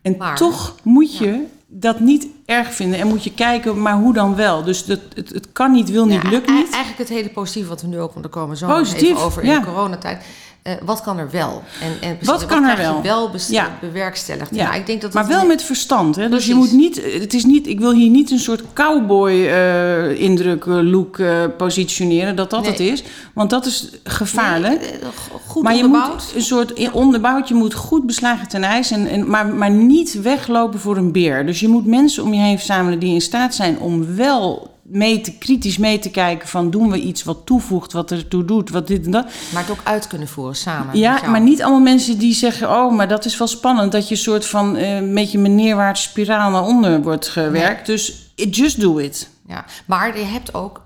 En 0.01 0.15
Maar- 0.17 0.35
toch 0.35 0.75
moet 0.83 1.17
je 1.17 1.43
dat 1.67 1.99
niet 1.99 2.27
erg 2.45 2.73
vinden 2.73 2.99
en 2.99 3.07
moet 3.07 3.23
je 3.23 3.33
kijken, 3.33 3.81
maar 3.81 3.95
hoe 3.97 4.13
dan 4.13 4.35
wel? 4.35 4.63
Dus 4.63 4.85
dat, 4.85 4.99
het, 5.15 5.29
het 5.29 5.51
kan 5.51 5.71
niet, 5.71 5.89
wil 5.91 6.05
niet, 6.05 6.23
lukt 6.23 6.49
e- 6.49 6.53
niet. 6.53 6.69
Eigenlijk 6.71 6.97
het 6.97 7.09
hele 7.09 7.29
positieve 7.29 7.69
wat 7.69 7.81
we 7.81 7.87
nu 7.87 7.99
ook, 7.99 8.13
want 8.13 8.25
er 8.25 8.31
komen 8.31 8.57
zo 8.57 8.67
Positief, 8.67 9.09
even 9.09 9.21
over 9.21 9.43
in 9.43 9.59
de 9.59 9.65
coronatijd. 9.65 10.25
Eh, 10.61 10.73
wat 10.85 11.01
kan 11.01 11.17
er 11.17 11.29
wel? 11.31 11.63
En, 11.81 12.09
en 12.09 12.17
Wat 12.25 12.45
kan 12.45 12.63
er 12.63 12.77
wel? 12.77 13.01
wel 13.01 13.31
Ja. 13.47 13.77
bewerkstelligd? 13.81 14.55
Ja. 14.55 14.63
Nou, 14.67 14.79
ik 14.79 14.85
denk 14.85 15.01
dat 15.01 15.13
maar 15.13 15.27
wel 15.27 15.41
een- 15.41 15.47
met 15.47 15.63
verstand. 15.63 16.15
Hè? 16.15 16.29
Dus 16.29 16.45
je 16.45 16.53
moet 16.53 16.71
niet, 16.71 17.01
het 17.21 17.33
is 17.33 17.45
niet, 17.45 17.67
ik 17.67 17.79
wil 17.79 17.91
hier 17.93 18.09
niet 18.09 18.31
een 18.31 18.39
soort 18.39 18.61
cowboy 18.73 19.31
eh, 19.45 20.21
indruk, 20.21 20.65
eh, 20.65 20.79
look 20.81 21.19
eh, 21.19 21.43
positioneren, 21.57 22.35
dat 22.35 22.49
dat 22.49 22.61
Nee. 22.61 22.69
het 22.71 22.79
is. 22.79 23.03
Want 23.33 23.49
dat 23.49 23.65
is 23.65 23.89
gevaarlijk. 24.03 24.79
Nee, 24.81 24.89
eh, 24.91 25.07
goed 25.47 25.63
maar 25.63 25.75
je 25.75 25.83
moet 25.83 26.31
een 26.35 26.41
soort 26.41 26.71
in- 26.71 26.93
onderbouwd, 26.93 27.47
je 27.47 27.53
moet 27.53 27.73
goed 27.73 28.05
beslagen 28.05 28.47
ten 28.47 28.63
ijs, 28.63 28.91
en, 28.91 29.07
en, 29.07 29.29
maar, 29.29 29.47
maar 29.47 29.71
niet 29.71 30.21
weglopen 30.21 30.79
voor 30.79 30.97
een 30.97 31.11
beer. 31.11 31.45
Dus 31.45 31.59
je 31.59 31.67
moet 31.67 31.85
mensen 31.85 32.23
om 32.23 32.33
je 32.33 32.39
heen 32.41 32.57
verzamelen 32.57 32.99
die 32.99 33.13
in 33.13 33.21
staat 33.21 33.55
zijn 33.55 33.79
om 33.79 34.15
wel 34.15 34.68
mee 34.91 35.21
te, 35.21 35.37
kritisch 35.37 35.77
mee 35.77 35.99
te 35.99 36.09
kijken 36.09 36.47
van 36.47 36.69
doen 36.69 36.91
we 36.91 36.99
iets 36.99 37.23
wat 37.23 37.45
toevoegt, 37.45 37.91
wat 37.91 38.11
ertoe 38.11 38.45
doet, 38.45 38.69
wat 38.69 38.87
dit 38.87 39.05
en 39.05 39.11
dat. 39.11 39.25
Maar 39.53 39.61
het 39.61 39.71
ook 39.71 39.81
uit 39.83 40.07
kunnen 40.07 40.27
voeren 40.27 40.55
samen. 40.55 40.97
Ja, 40.97 41.27
maar 41.27 41.41
niet 41.41 41.61
allemaal 41.61 41.79
mensen 41.81 42.17
die 42.17 42.33
zeggen: 42.33 42.69
Oh, 42.69 42.95
maar 42.95 43.07
dat 43.07 43.25
is 43.25 43.37
wel 43.37 43.47
spannend. 43.47 43.91
Dat 43.91 44.07
je 44.07 44.15
een 44.15 44.21
soort 44.21 44.45
van 44.45 44.75
eh, 44.75 45.01
met 45.01 45.31
je 45.31 45.37
neerwaartse 45.37 46.09
spiraal 46.09 46.51
naar 46.51 46.65
onder 46.65 47.01
wordt 47.01 47.27
gewerkt. 47.27 47.85
Dus 47.85 48.33
just 48.35 48.81
do 48.81 48.97
it. 48.97 49.29
Ja, 49.47 49.65
maar 49.85 50.17
je 50.17 50.25
hebt 50.25 50.53
ook, 50.53 50.81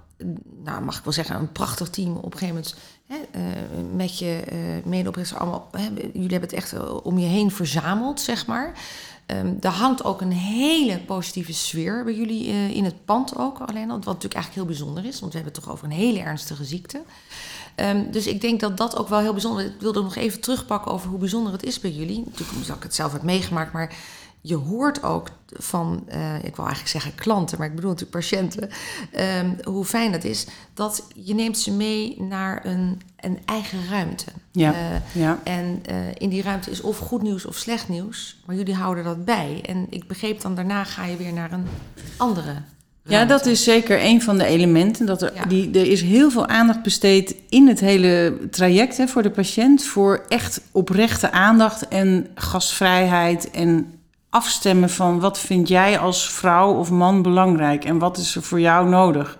nou 0.63 0.83
mag 0.83 0.97
ik 0.97 1.03
wel 1.03 1.13
zeggen, 1.13 1.35
een 1.35 1.51
prachtig 1.51 1.89
team 1.89 2.15
op 2.15 2.33
een 2.33 2.39
gegeven 2.39 2.47
moment. 2.47 2.75
Hè, 3.07 3.15
eh, 3.31 3.41
met 3.95 4.19
je 4.19 4.41
eh 4.45 4.57
medeoprichters 4.85 5.39
allemaal. 5.39 5.67
Hè, 5.71 5.87
jullie 6.13 6.29
hebben 6.29 6.49
het 6.49 6.53
echt 6.53 7.01
om 7.01 7.19
je 7.19 7.27
heen 7.27 7.51
verzameld, 7.51 8.19
zeg 8.19 8.45
maar. 8.45 8.73
Ehm 9.25 9.53
er 9.61 9.69
hangt 9.69 10.03
ook 10.03 10.21
een 10.21 10.31
hele 10.31 10.99
positieve 10.99 11.53
sfeer 11.53 12.03
bij 12.03 12.13
jullie 12.13 12.49
eh, 12.49 12.69
in 12.69 12.83
het 12.83 13.05
pand 13.05 13.37
ook 13.37 13.59
alleen 13.59 13.89
al. 13.89 13.95
Wat 13.95 14.05
natuurlijk 14.05 14.33
eigenlijk 14.33 14.55
heel 14.55 14.75
bijzonder 14.75 15.05
is, 15.05 15.19
want 15.19 15.31
we 15.33 15.37
hebben 15.37 15.55
het 15.55 15.63
toch 15.63 15.73
over 15.73 15.85
een 15.85 15.91
hele 15.91 16.19
ernstige 16.19 16.63
ziekte. 16.63 17.01
Ehm, 17.75 18.11
dus 18.11 18.27
ik 18.27 18.41
denk 18.41 18.59
dat 18.59 18.77
dat 18.77 18.97
ook 18.97 19.07
wel 19.07 19.19
heel 19.19 19.31
bijzonder 19.31 19.65
is. 19.65 19.71
Ik 19.71 19.79
wilde 19.79 20.01
nog 20.01 20.15
even 20.15 20.41
terugpakken 20.41 20.91
over 20.91 21.09
hoe 21.09 21.19
bijzonder 21.19 21.51
het 21.51 21.63
is 21.63 21.79
bij 21.79 21.91
jullie. 21.91 22.23
Natuurlijk 22.25 22.57
omdat 22.57 22.75
ik 22.75 22.83
het 22.83 22.95
zelf 22.95 23.11
heb 23.11 23.23
meegemaakt, 23.23 23.73
maar 23.73 23.95
je 24.45 24.55
hoort 24.55 25.03
ook 25.03 25.27
van, 25.47 26.03
eh, 26.07 26.35
ik 26.35 26.55
wil 26.55 26.65
eigenlijk 26.65 26.87
zeggen 26.87 27.15
klanten, 27.15 27.57
maar 27.57 27.67
ik 27.67 27.75
bedoel 27.75 27.89
natuurlijk 27.89 28.17
patiënten, 28.19 28.69
ehm, 29.11 29.49
hoe 29.63 29.85
fijn 29.85 30.11
het 30.13 30.23
is 30.25 30.45
dat 30.73 31.03
je 31.15 31.33
neemt 31.35 31.57
ze 31.57 31.71
mee 31.71 32.21
naar 32.21 32.65
een, 32.65 33.01
een 33.19 33.39
eigen 33.45 33.79
ruimte. 33.89 34.25
Ja, 34.51 34.73
Eh, 34.73 35.21
ja. 35.21 35.39
en 35.43 35.79
eh, 35.85 35.95
in 36.17 36.29
die 36.29 36.41
ruimte 36.41 36.71
is 36.71 36.81
of 36.81 36.97
goed 36.97 37.21
nieuws 37.21 37.45
of 37.45 37.55
slecht 37.55 37.89
nieuws, 37.89 38.41
maar 38.45 38.55
jullie 38.55 38.73
houden 38.75 39.03
dat 39.03 39.25
bij. 39.25 39.61
En 39.65 39.87
ik 39.89 40.07
begreep 40.07 40.41
dan 40.41 40.55
daarna 40.55 40.83
ga 40.83 41.05
je 41.05 41.17
weer 41.17 41.33
naar 41.33 41.51
een 41.51 41.65
andere 42.17 42.53
Ja, 43.05 43.25
dat 43.25 43.45
is 43.45 43.63
zeker 43.63 44.03
een 44.03 44.21
van 44.21 44.37
de 44.37 44.45
elementen. 44.45 45.05
Dat 45.05 45.21
er, 45.21 45.31
Ja. 45.35 45.45
die, 45.45 45.71
er 45.79 45.85
is 45.87 46.01
heel 46.01 46.31
veel 46.31 46.47
aandacht 46.47 46.83
besteed 46.83 47.35
in 47.49 47.67
het 47.67 47.79
hele 47.79 48.37
traject 48.51 48.97
hè, 48.97 49.07
voor 49.07 49.23
de 49.23 49.31
patiënt. 49.31 49.83
Voor 49.83 50.25
echt 50.29 50.61
oprechte 50.71 51.31
aandacht 51.31 51.87
en 51.87 52.27
gastvrijheid. 52.35 53.51
En 53.51 53.93
afstemmen 54.33 54.89
van 54.89 55.19
wat 55.19 55.39
vind 55.39 55.67
jij 55.67 55.99
als 55.99 56.29
vrouw 56.29 56.73
of 56.73 56.91
man 56.91 57.21
belangrijk. 57.21 57.85
En 57.85 57.97
wat 57.97 58.17
is 58.17 58.35
er 58.35 58.43
voor 58.43 58.59
jou 58.59 58.89
nodig. 58.89 59.37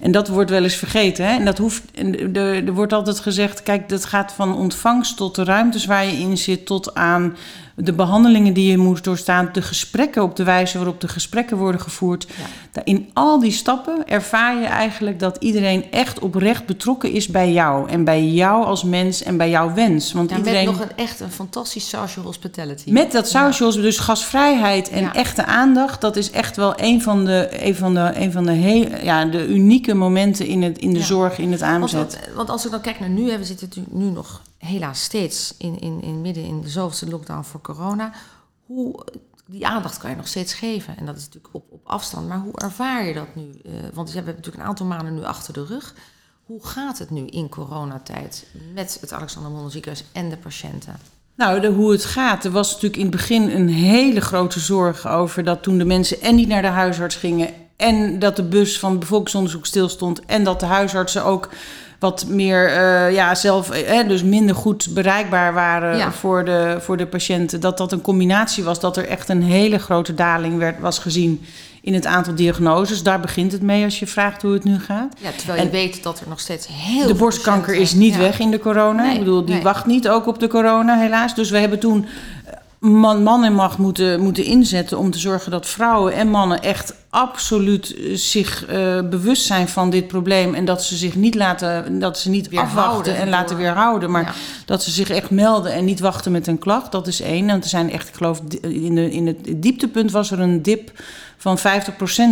En 0.00 0.12
dat 0.12 0.28
wordt 0.28 0.50
wel 0.50 0.62
eens 0.62 0.74
vergeten. 0.74 1.24
Hè? 1.24 1.36
En 1.36 1.44
dat 1.44 1.58
hoeft. 1.58 1.82
Er, 1.94 2.66
er 2.66 2.72
wordt 2.72 2.92
altijd 2.92 3.20
gezegd: 3.20 3.62
kijk, 3.62 3.88
dat 3.88 4.04
gaat 4.04 4.32
van 4.32 4.56
ontvangst 4.56 5.16
tot 5.16 5.34
de 5.34 5.44
ruimtes 5.44 5.84
waar 5.84 6.04
je 6.04 6.18
in 6.18 6.38
zit, 6.38 6.66
tot 6.66 6.94
aan 6.94 7.36
de 7.76 7.92
behandelingen 7.92 8.52
die 8.54 8.70
je 8.70 8.78
moet 8.78 9.04
doorstaan, 9.04 9.48
de 9.52 9.62
gesprekken 9.62 10.22
op 10.22 10.36
de 10.36 10.44
wijze 10.44 10.76
waarop 10.76 11.00
de 11.00 11.08
gesprekken 11.08 11.56
worden 11.56 11.80
gevoerd. 11.80 12.26
Ja. 12.72 12.80
In 12.84 13.10
al 13.12 13.38
die 13.38 13.50
stappen 13.52 14.08
ervaar 14.08 14.58
je 14.60 14.64
eigenlijk 14.66 15.18
dat 15.18 15.36
iedereen 15.40 15.90
echt 15.90 16.18
oprecht 16.18 16.66
betrokken 16.66 17.10
is 17.12 17.28
bij 17.28 17.52
jou. 17.52 17.88
En 17.90 18.04
bij 18.04 18.24
jou 18.26 18.64
als 18.64 18.84
mens 18.84 19.22
en 19.22 19.36
bij 19.36 19.50
jouw 19.50 19.74
wens. 19.74 20.12
Want 20.12 20.30
Ja, 20.30 20.36
iedereen. 20.36 20.64
met 20.64 20.74
nog 20.74 20.82
een 20.82 20.96
echt 20.96 21.20
een 21.20 21.30
fantastisch 21.30 21.88
social 21.88 22.24
hospitality. 22.24 22.90
Met 22.90 23.12
dat 23.12 23.28
socials, 23.28 23.74
dus 23.76 23.98
gastvrijheid 23.98 24.88
en 24.90 25.00
Ja. 25.02 25.14
echte 25.14 25.44
aandacht, 25.44 26.00
dat 26.00 26.16
is 26.16 26.30
echt 26.30 26.56
wel 26.56 26.72
een 26.76 27.02
van 27.02 27.24
de, 27.24 27.48
een 27.66 27.74
van 27.74 27.94
de, 27.94 28.10
een 28.14 28.32
van 28.32 28.44
de, 28.44 28.52
heel, 28.52 28.86
ja, 29.02 29.24
de 29.24 29.46
unieke 29.48 29.94
momenten 29.94 30.46
in, 30.46 30.62
het, 30.62 30.78
in 30.78 30.92
de 30.94 31.02
zorg, 31.02 31.38
in 31.38 31.50
het 31.52 31.60
Want, 31.60 31.72
aanzet. 31.72 32.00
wat- 32.00 32.34
want 32.36 32.50
als 32.50 32.64
ik 32.64 32.70
dan 32.70 32.80
kijk 32.80 33.00
naar 33.00 33.08
nu, 33.08 33.30
hè, 33.30 33.38
we 33.38 33.44
zitten 33.44 33.70
nu 33.90 34.04
nog 34.10 34.42
helaas 34.64 35.02
steeds 35.02 35.54
in, 35.58 35.80
in, 35.80 36.02
in 36.02 36.20
midden 36.20 36.44
in 36.44 36.60
de 36.60 36.68
zoveelste 36.68 37.08
lockdown 37.08 37.42
voor 37.42 37.60
corona. 37.60 38.12
Hoe, 38.66 39.04
die 39.46 39.66
aandacht 39.66 39.98
kan 39.98 40.10
je 40.10 40.16
nog 40.16 40.28
steeds 40.28 40.54
geven. 40.54 40.96
En 40.96 41.06
dat 41.06 41.16
is 41.16 41.24
natuurlijk 41.24 41.54
op, 41.54 41.64
op 41.70 41.80
afstand. 41.84 42.28
Maar 42.28 42.38
hoe 42.38 42.58
ervaar 42.58 43.04
je 43.04 43.14
dat 43.14 43.34
nu? 43.34 43.42
Eh, 43.64 43.72
want 43.94 44.08
we 44.08 44.14
hebben 44.14 44.34
natuurlijk 44.34 44.62
een 44.62 44.68
aantal 44.68 44.86
maanden 44.86 45.14
nu 45.14 45.24
achter 45.24 45.52
de 45.52 45.64
rug. 45.64 45.94
Hoe 46.46 46.66
gaat 46.66 46.98
het 46.98 47.10
nu 47.10 47.26
in 47.26 47.48
coronatijd 47.48 48.46
met 48.74 48.98
het 49.00 49.12
Alexander 49.12 49.50
Mondel 49.50 49.70
ziekenhuis 49.70 50.04
en 50.12 50.30
de 50.30 50.36
patiënten? 50.36 50.96
Nou, 51.34 51.60
de, 51.60 51.68
hoe 51.68 51.92
het 51.92 52.04
gaat. 52.04 52.44
Er 52.44 52.50
was 52.50 52.72
natuurlijk 52.72 52.96
in 52.96 53.06
het 53.06 53.16
begin 53.16 53.50
een 53.50 53.68
hele 53.68 54.20
grote 54.20 54.60
zorg 54.60 55.08
over 55.08 55.44
dat 55.44 55.62
toen 55.62 55.78
de 55.78 55.84
mensen 55.84 56.20
en 56.20 56.34
niet 56.34 56.48
naar 56.48 56.62
de 56.62 56.68
huisarts 56.68 57.16
gingen. 57.16 57.50
En 57.76 58.18
dat 58.18 58.36
de 58.36 58.44
bus 58.44 58.78
van 58.78 58.90
het 58.90 59.00
bevolkingsonderzoek 59.00 59.66
stilstond. 59.66 60.24
En 60.24 60.44
dat 60.44 60.60
de 60.60 60.66
huisartsen 60.66 61.24
ook 61.24 61.48
wat 62.02 62.24
meer 62.28 62.66
eh, 62.68 63.12
ja, 63.14 63.34
zelf, 63.34 63.70
eh, 63.70 64.08
dus 64.08 64.22
minder 64.22 64.54
goed 64.54 64.88
bereikbaar 64.90 65.54
waren 65.54 65.96
Ja. 65.96 66.12
voor, 66.12 66.44
de, 66.44 66.76
voor 66.80 66.96
de 66.96 67.06
patiënten. 67.06 67.60
Dat 67.60 67.78
dat 67.78 67.92
een 67.92 68.00
combinatie 68.00 68.64
was, 68.64 68.80
dat 68.80 68.96
er 68.96 69.06
echt 69.08 69.28
een 69.28 69.42
hele 69.42 69.78
grote 69.78 70.14
daling 70.14 70.58
werd, 70.58 70.80
was 70.80 70.98
gezien 70.98 71.44
in 71.82 71.94
het 71.94 72.06
aantal 72.06 72.34
diagnoses. 72.34 73.02
Daar 73.02 73.20
begint 73.20 73.52
het 73.52 73.62
mee 73.62 73.84
als 73.84 73.98
je 73.98 74.06
vraagt 74.06 74.42
hoe 74.42 74.52
het 74.52 74.64
nu 74.64 74.78
gaat. 74.80 75.14
Ja, 75.18 75.30
terwijl 75.36 75.58
je 75.58 75.64
En- 75.66 75.70
weet 75.72 76.02
dat 76.02 76.20
er 76.20 76.28
nog 76.28 76.40
steeds 76.40 76.66
heel 76.70 77.06
De 77.06 77.14
borstkanker 77.14 77.74
is 77.74 77.92
niet 77.94 78.14
Ja. 78.14 78.20
weg 78.20 78.38
in 78.38 78.50
de 78.50 78.58
corona. 78.58 79.02
Nee, 79.02 79.12
ik 79.12 79.18
bedoel, 79.18 79.44
die 79.44 79.54
nee. 79.54 79.62
wacht 79.62 79.86
niet 79.86 80.08
ook 80.08 80.26
op 80.26 80.38
de 80.40 80.48
corona, 80.48 80.98
helaas. 80.98 81.34
Dus 81.34 81.50
we 81.50 81.58
hebben 81.58 81.78
toen 81.78 82.06
eh, 82.44 82.52
man, 82.82 83.22
man 83.22 83.44
en 83.44 83.54
macht 83.54 83.78
moeten, 83.78 84.20
moeten 84.20 84.44
inzetten 84.44 84.98
om 84.98 85.10
te 85.10 85.18
zorgen 85.18 85.50
dat 85.50 85.66
vrouwen 85.66 86.12
en 86.12 86.28
mannen 86.28 86.62
echt 86.62 86.94
absoluut 87.10 87.94
eh, 87.96 88.14
zich 88.16 88.66
eh, 88.66 89.00
bewust 89.10 89.46
zijn 89.46 89.68
van 89.68 89.90
dit 89.90 90.08
probleem. 90.08 90.54
En 90.54 90.64
dat 90.64 90.84
ze 90.84 90.96
zich 90.96 91.14
niet 91.14 91.34
laten, 91.34 91.98
dat 91.98 92.18
ze 92.18 92.30
niet 92.30 92.48
Weerhouden 92.48 92.84
afwachten 92.84 93.16
en 93.16 93.28
laten 93.28 93.56
weerhouden. 93.56 94.10
Maar 94.10 94.22
Ja. 94.22 94.32
dat 94.66 94.82
ze 94.82 94.90
zich 94.90 95.10
echt 95.10 95.30
melden 95.30 95.72
en 95.72 95.84
niet 95.84 96.00
wachten 96.00 96.32
met 96.32 96.46
een 96.46 96.58
klacht. 96.58 96.92
Dat 96.92 97.06
is 97.06 97.20
één. 97.20 97.46
Want 97.46 97.64
er 97.64 97.70
zijn 97.70 97.90
echt, 97.90 98.08
ik 98.08 98.14
geloof, 98.14 98.40
in, 98.60 98.94
de, 98.94 99.10
in 99.10 99.26
het 99.26 99.36
dieptepunt 99.56 100.10
was 100.10 100.30
er 100.30 100.40
een 100.40 100.62
dip 100.62 100.92
van 101.42 101.58
50% 101.58 101.62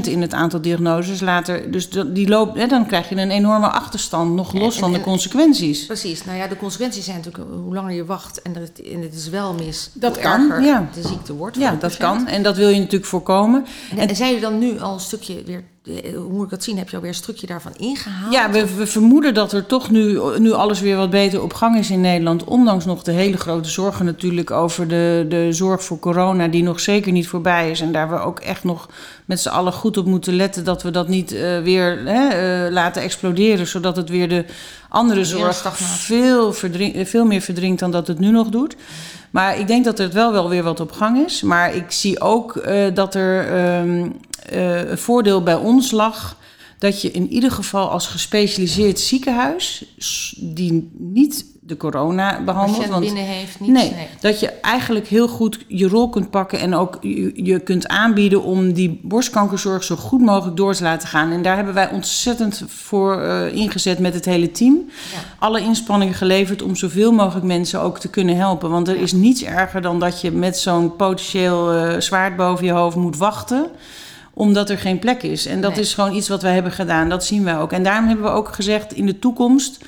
in 0.09 0.21
het 0.21 0.35
aantal 0.35 0.61
diagnoses. 0.61 1.21
Later, 1.21 1.71
dus 1.71 1.89
die 2.07 2.29
loopt, 2.29 2.59
hè, 2.59 2.67
dan 2.67 2.87
krijg 2.87 3.09
je 3.09 3.17
een 3.17 3.31
enorme 3.31 3.67
achterstand, 3.69 4.35
nog 4.35 4.53
los 4.53 4.75
en- 4.75 4.81
van 4.81 4.91
de 4.93 4.99
en- 4.99 5.03
consequenties. 5.05 5.87
Precies. 5.87 6.25
Nou 6.25 6.39
ja, 6.39 6.47
de 6.47 6.57
consequenties 6.57 7.05
zijn 7.05 7.17
natuurlijk 7.17 7.45
eh, 7.51 7.57
hoe 7.65 7.75
langer 7.75 7.93
je 7.93 8.05
wacht 8.05 8.43
en 8.43 8.55
het, 8.55 8.83
en 8.83 9.03
het 9.03 9.15
is 9.15 9.29
wel 9.29 9.55
mis, 9.55 9.91
Dat 9.95 10.19
kan, 10.19 10.41
erger 10.51 10.63
ja. 10.63 10.89
de 10.95 11.09
ziekte 11.09 11.33
wordt. 11.35 11.57
Ja, 11.57 11.75
dat 11.81 11.97
kan. 11.97 12.27
En 12.27 12.43
dat 12.43 12.57
wil 12.57 12.69
je 12.69 12.79
natuurlijk 12.79 13.05
voorkomen. 13.11 13.65
En, 13.97 14.09
en 14.09 14.17
zijn 14.17 14.29
jullie 14.29 14.45
dan 14.45 14.59
nu 14.59 14.81
al 14.81 14.93
een 14.95 15.01
stukje 15.01 15.43
weer, 15.45 15.65
hoe 16.15 16.29
moet 16.31 16.45
ik 16.45 16.51
dat 16.51 16.63
zien? 16.63 16.79
Heb 16.79 16.89
je 16.89 16.97
alweer 16.97 17.11
een 17.11 17.17
stukje 17.17 17.47
daarvan 17.47 17.73
ingehaald? 17.77 18.33
Ja, 18.33 18.51
we, 18.51 18.75
we 18.75 18.87
vermoeden 18.87 19.35
dat 19.35 19.53
er 19.53 19.67
toch 19.67 19.91
nu, 19.91 20.21
nu 20.39 20.53
alles 20.53 20.81
weer 20.81 20.97
wat 20.97 21.11
beter 21.11 21.43
op 21.43 21.53
gang 21.53 21.77
is 21.77 21.91
in 21.91 22.01
Nederland. 22.01 22.45
Ondanks 22.45 22.85
nog 22.85 23.03
de 23.03 23.13
hele 23.13 23.37
grote 23.37 23.69
zorgen 23.69 24.05
natuurlijk 24.05 24.51
over 24.51 24.89
de, 24.89 25.27
de 25.29 25.53
zorg 25.53 25.85
voor 25.85 25.99
corona, 25.99 26.49
die 26.49 26.63
nog 26.63 26.81
zeker 26.81 27.13
niet 27.13 27.29
voorbij 27.29 27.71
is. 27.71 27.81
En 27.81 27.93
daar 27.93 28.11
we 28.11 28.19
ook 28.19 28.41
echt 28.41 28.65
nog 28.65 28.89
met 29.25 29.41
z'n 29.41 29.49
allen 29.49 29.73
goed 29.73 29.97
op 29.97 30.07
moeten 30.07 30.35
letten 30.35 30.65
dat 30.65 30.83
we 30.83 30.91
dat 30.91 31.09
niet 31.09 31.33
eh, 31.33 31.61
weer 31.63 31.99
hè, 32.05 32.29
eh, 32.29 32.73
laten 32.73 33.03
exploderen. 33.03 33.67
Zodat 33.67 33.97
het 33.97 34.09
weer 34.09 34.29
de 34.29 34.45
andere 34.91 35.25
zorg 35.25 35.79
veel, 35.79 36.53
veel 37.05 37.25
meer 37.25 37.41
verdringt 37.41 37.81
dan 37.81 37.91
dat 37.91 38.07
het 38.07 38.19
nu 38.19 38.31
nog 38.31 38.49
doet. 38.49 38.77
Maar 39.31 39.59
ik 39.59 39.67
denk 39.67 39.85
dat 39.85 39.99
er 39.99 40.13
wel, 40.13 40.33
wel 40.33 40.49
weer 40.49 40.63
wat 40.63 40.81
op 40.81 40.93
gang 40.93 41.25
is. 41.27 41.43
Maar 41.43 41.75
ik 41.75 41.91
zie 41.91 42.21
ook 42.21 42.57
eh, 42.57 42.95
dat 42.95 43.15
er 43.15 43.49
ehm, 43.49 44.11
eh, 44.49 44.91
een 44.91 44.99
voordeel 44.99 45.43
bij 45.43 45.55
ons 45.55 45.91
lag. 45.91 46.37
Dat 46.79 47.03
je 47.03 47.11
in 47.11 47.29
ieder 47.29 47.51
geval 47.51 47.91
als 47.91 48.07
gespecialiseerd 48.07 49.01
ziekenhuis, 49.01 49.85
die 50.37 50.91
niet 50.99 51.45
de 51.71 51.77
corona 51.77 52.45
Want 52.45 53.01
binnen 53.01 53.25
heeft 53.25 53.61
niets. 53.61 53.73
Nee, 53.73 54.09
dat 54.21 54.41
je 54.41 54.49
eigenlijk 54.49 55.07
heel 55.07 55.29
goed 55.29 55.59
je 55.69 55.89
rol 55.89 56.09
kunt 56.09 56.31
pakken 56.31 56.59
en 56.59 56.75
ook 56.75 56.99
je, 57.01 57.45
je 57.45 57.59
kunt 57.61 57.89
aanbieden 57.89 58.43
om 58.43 58.73
die 58.73 59.01
borstkankerzorg 59.03 59.85
zo 59.85 59.97
goed 59.97 60.21
mogelijk 60.21 60.57
door 60.57 60.75
te 60.75 60.83
laten 60.83 61.09
gaan. 61.09 61.31
En 61.33 61.43
daar 61.43 61.57
hebben 61.57 61.75
wij 61.75 61.91
ontzettend 61.91 62.63
voor 62.67 63.21
eh, 63.23 63.55
ingezet 63.55 63.99
met 63.99 64.15
het 64.15 64.25
hele 64.25 64.51
team. 64.51 64.75
Ja. 65.13 65.19
Alle 65.39 65.61
inspanningen 65.61 66.15
geleverd 66.15 66.63
om 66.63 66.77
zoveel 66.77 67.13
mogelijk 67.13 67.47
mensen 67.47 67.81
ook 67.81 67.99
te 67.99 68.09
kunnen 68.09 68.37
helpen. 68.37 68.71
Want 68.71 68.89
er 68.89 68.97
is 68.97 69.13
niets 69.13 69.43
erger 69.43 69.83
dan 69.83 70.01
dat 70.01 70.21
je 70.21 70.31
met 70.31 70.59
zo'n 70.59 70.97
potentieel 70.97 71.73
eh, 71.73 72.01
zwaard 72.01 72.37
boven 72.37 72.65
je 72.65 72.73
hoofd 72.73 72.97
moet 72.97 73.17
wachten 73.17 73.67
omdat 74.35 74.71
er 74.71 74.79
geen 74.79 74.99
plek 74.99 75.23
is. 75.23 75.47
En 75.47 75.61
dat 75.61 75.71
Nee. 75.71 75.81
is 75.81 75.95
gewoon 75.95 76.15
iets 76.15 76.29
wat 76.29 76.43
wij 76.43 76.55
hebben 76.55 76.73
gedaan. 76.73 77.09
Dat 77.09 77.25
zien 77.25 77.45
wij 77.45 77.59
ook. 77.59 77.73
En 77.73 77.83
daarom 77.83 78.07
hebben 78.07 78.25
we 78.25 78.31
ook 78.31 78.55
gezegd 78.55 78.93
in 78.93 79.07
de 79.07 79.19
toekomst 79.19 79.85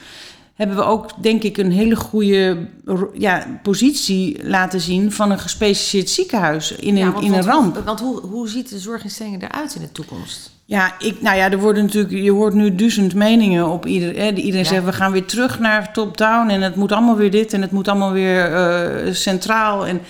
hebben 0.55 0.77
we 0.77 0.83
ook, 0.83 1.23
denk 1.23 1.43
ik, 1.43 1.57
een 1.57 1.73
hele 1.73 1.97
goede 1.97 2.67
ja, 3.15 3.61
positie 3.63 4.39
laten 4.43 4.81
zien 4.81 5.13
van 5.13 5.31
een 5.31 5.39
gespecialiseerd 5.39 6.11
ziekenhuis 6.11 6.73
in 6.73 6.97
een, 6.97 7.13
want, 7.13 7.25
in 7.25 7.33
een 7.33 7.43
ramp. 7.43 7.83
Want 7.85 8.01
hoe, 8.01 8.21
hoe 8.21 8.49
ziet 8.49 8.69
de 8.69 8.79
zorginstelling 8.79 9.43
eruit 9.43 9.75
in 9.75 9.81
de 9.81 9.93
toekomst? 9.93 10.51
Ja, 10.65 10.95
ik, 10.99 11.21
nou 11.21 11.37
ja, 11.37 11.51
er 11.51 11.59
worden 11.59 11.85
natuurlijk, 11.85 12.15
je 12.15 12.31
hoort 12.31 12.55
nu 12.55 12.75
duizend 12.75 13.15
meningen 13.15 13.69
op 13.69 13.87
ieder. 13.87 14.17
Hè, 14.17 14.29
iedereen 14.29 14.59
Ja. 14.59 14.65
zegt 14.65 14.85
we 14.85 14.93
gaan 14.93 15.13
weer 15.13 15.25
terug 15.25 15.59
naar 15.59 15.93
top-down 15.93 16.49
en 16.49 16.63
het 16.63 16.77
moet 16.77 16.93
allemaal 16.93 17.17
weer 17.17 17.31
dit 17.31 17.53
en 17.53 17.63
het 17.63 17.71
moet 17.71 17.89
allemaal 17.89 18.13
weer 18.13 18.53
eh, 18.53 19.15
centraal. 19.15 19.87
En 19.87 20.01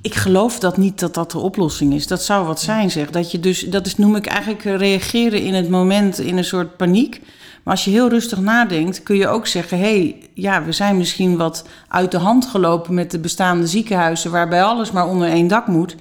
ik 0.00 0.14
geloof 0.14 0.58
dat 0.58 0.76
niet 0.76 1.00
dat 1.00 1.14
dat 1.14 1.30
de 1.30 1.38
oplossing 1.38 1.94
is. 1.94 2.06
Dat 2.06 2.22
zou 2.22 2.46
wat 2.46 2.60
zijn, 2.60 2.90
zeg. 2.90 3.10
Dat 3.10 3.30
je 3.30 3.40
dus, 3.40 3.60
dat 3.60 3.86
is, 3.86 3.96
noem 3.96 4.16
ik 4.16 4.26
eigenlijk 4.26 4.64
eh, 4.64 4.76
reageren 4.76 5.42
in 5.42 5.54
het 5.54 5.68
moment 5.68 6.18
in 6.18 6.36
een 6.36 6.44
soort 6.44 6.76
paniek. 6.76 7.20
Maar 7.62 7.74
als 7.74 7.84
je 7.84 7.90
heel 7.90 8.08
rustig 8.08 8.40
nadenkt, 8.40 9.02
kun 9.02 9.16
je 9.16 9.28
ook 9.28 9.46
zeggen: 9.46 9.78
hé, 9.78 9.84
hey, 9.84 10.16
ja, 10.34 10.64
we 10.64 10.72
zijn 10.72 10.96
misschien 10.96 11.36
wat 11.36 11.64
uit 11.88 12.10
de 12.10 12.18
hand 12.18 12.46
gelopen 12.46 12.94
met 12.94 13.10
de 13.10 13.18
bestaande 13.18 13.66
ziekenhuizen, 13.66 14.30
waarbij 14.30 14.62
alles 14.62 14.90
maar 14.90 15.08
onder 15.08 15.28
één 15.28 15.48
dak 15.48 15.66
moet. 15.66 15.96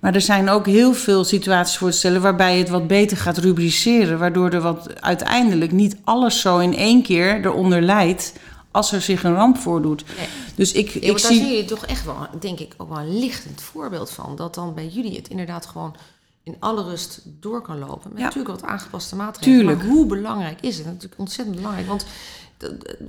Maar 0.00 0.14
er 0.14 0.20
zijn 0.20 0.48
ook 0.48 0.66
heel 0.66 0.92
veel 0.94 1.24
situaties 1.24 1.76
voor 1.76 1.90
te 1.90 1.96
stellen 1.96 2.20
waarbij 2.20 2.52
je 2.52 2.58
het 2.58 2.68
wat 2.68 2.86
beter 2.86 3.16
gaat 3.16 3.38
rubriceren, 3.38 4.18
waardoor 4.18 4.50
er 4.50 4.60
wat 4.60 5.00
uiteindelijk 5.00 5.72
niet 5.72 5.96
alles 6.04 6.40
zo 6.40 6.58
in 6.58 6.76
één 6.76 7.02
keer 7.02 7.44
eronder 7.44 7.82
leidt 7.82 8.32
als 8.74 8.92
er 8.92 9.00
zich 9.00 9.24
een 9.24 9.34
ramp 9.34 9.56
voordoet. 9.58 10.04
Nee. 10.16 10.28
Dus 10.54 10.72
ik, 10.72 10.88
Ja, 10.90 11.00
ik 11.00 11.08
daar 11.22 11.32
zie. 11.32 11.56
je 11.56 11.64
toch 11.64 11.86
echt 11.86 12.04
wel, 12.04 12.16
denk 12.40 12.58
ik, 12.60 12.74
ook 12.76 12.88
wel 12.88 12.98
een 12.98 13.18
lichtend 13.18 13.62
voorbeeld 13.62 14.10
van. 14.10 14.36
Dat 14.36 14.54
dan 14.54 14.74
bij 14.74 14.86
jullie 14.88 15.16
het 15.16 15.28
inderdaad 15.28 15.66
gewoon 15.66 15.96
in 16.42 16.56
alle 16.58 16.82
rust 16.82 17.20
door 17.24 17.62
kan 17.62 17.78
lopen. 17.78 18.10
Met 18.10 18.18
Ja. 18.18 18.24
natuurlijk 18.24 18.60
wat 18.60 18.70
aangepaste 18.70 19.16
maatregelen. 19.16 19.58
Tuurlijk. 19.58 19.78
Maar 19.82 19.88
hoe 19.92 20.06
belangrijk 20.06 20.60
is 20.60 20.76
het? 20.76 20.86
Natuurlijk 20.86 21.20
ontzettend 21.20 21.56
belangrijk. 21.56 21.86
Want 21.86 22.04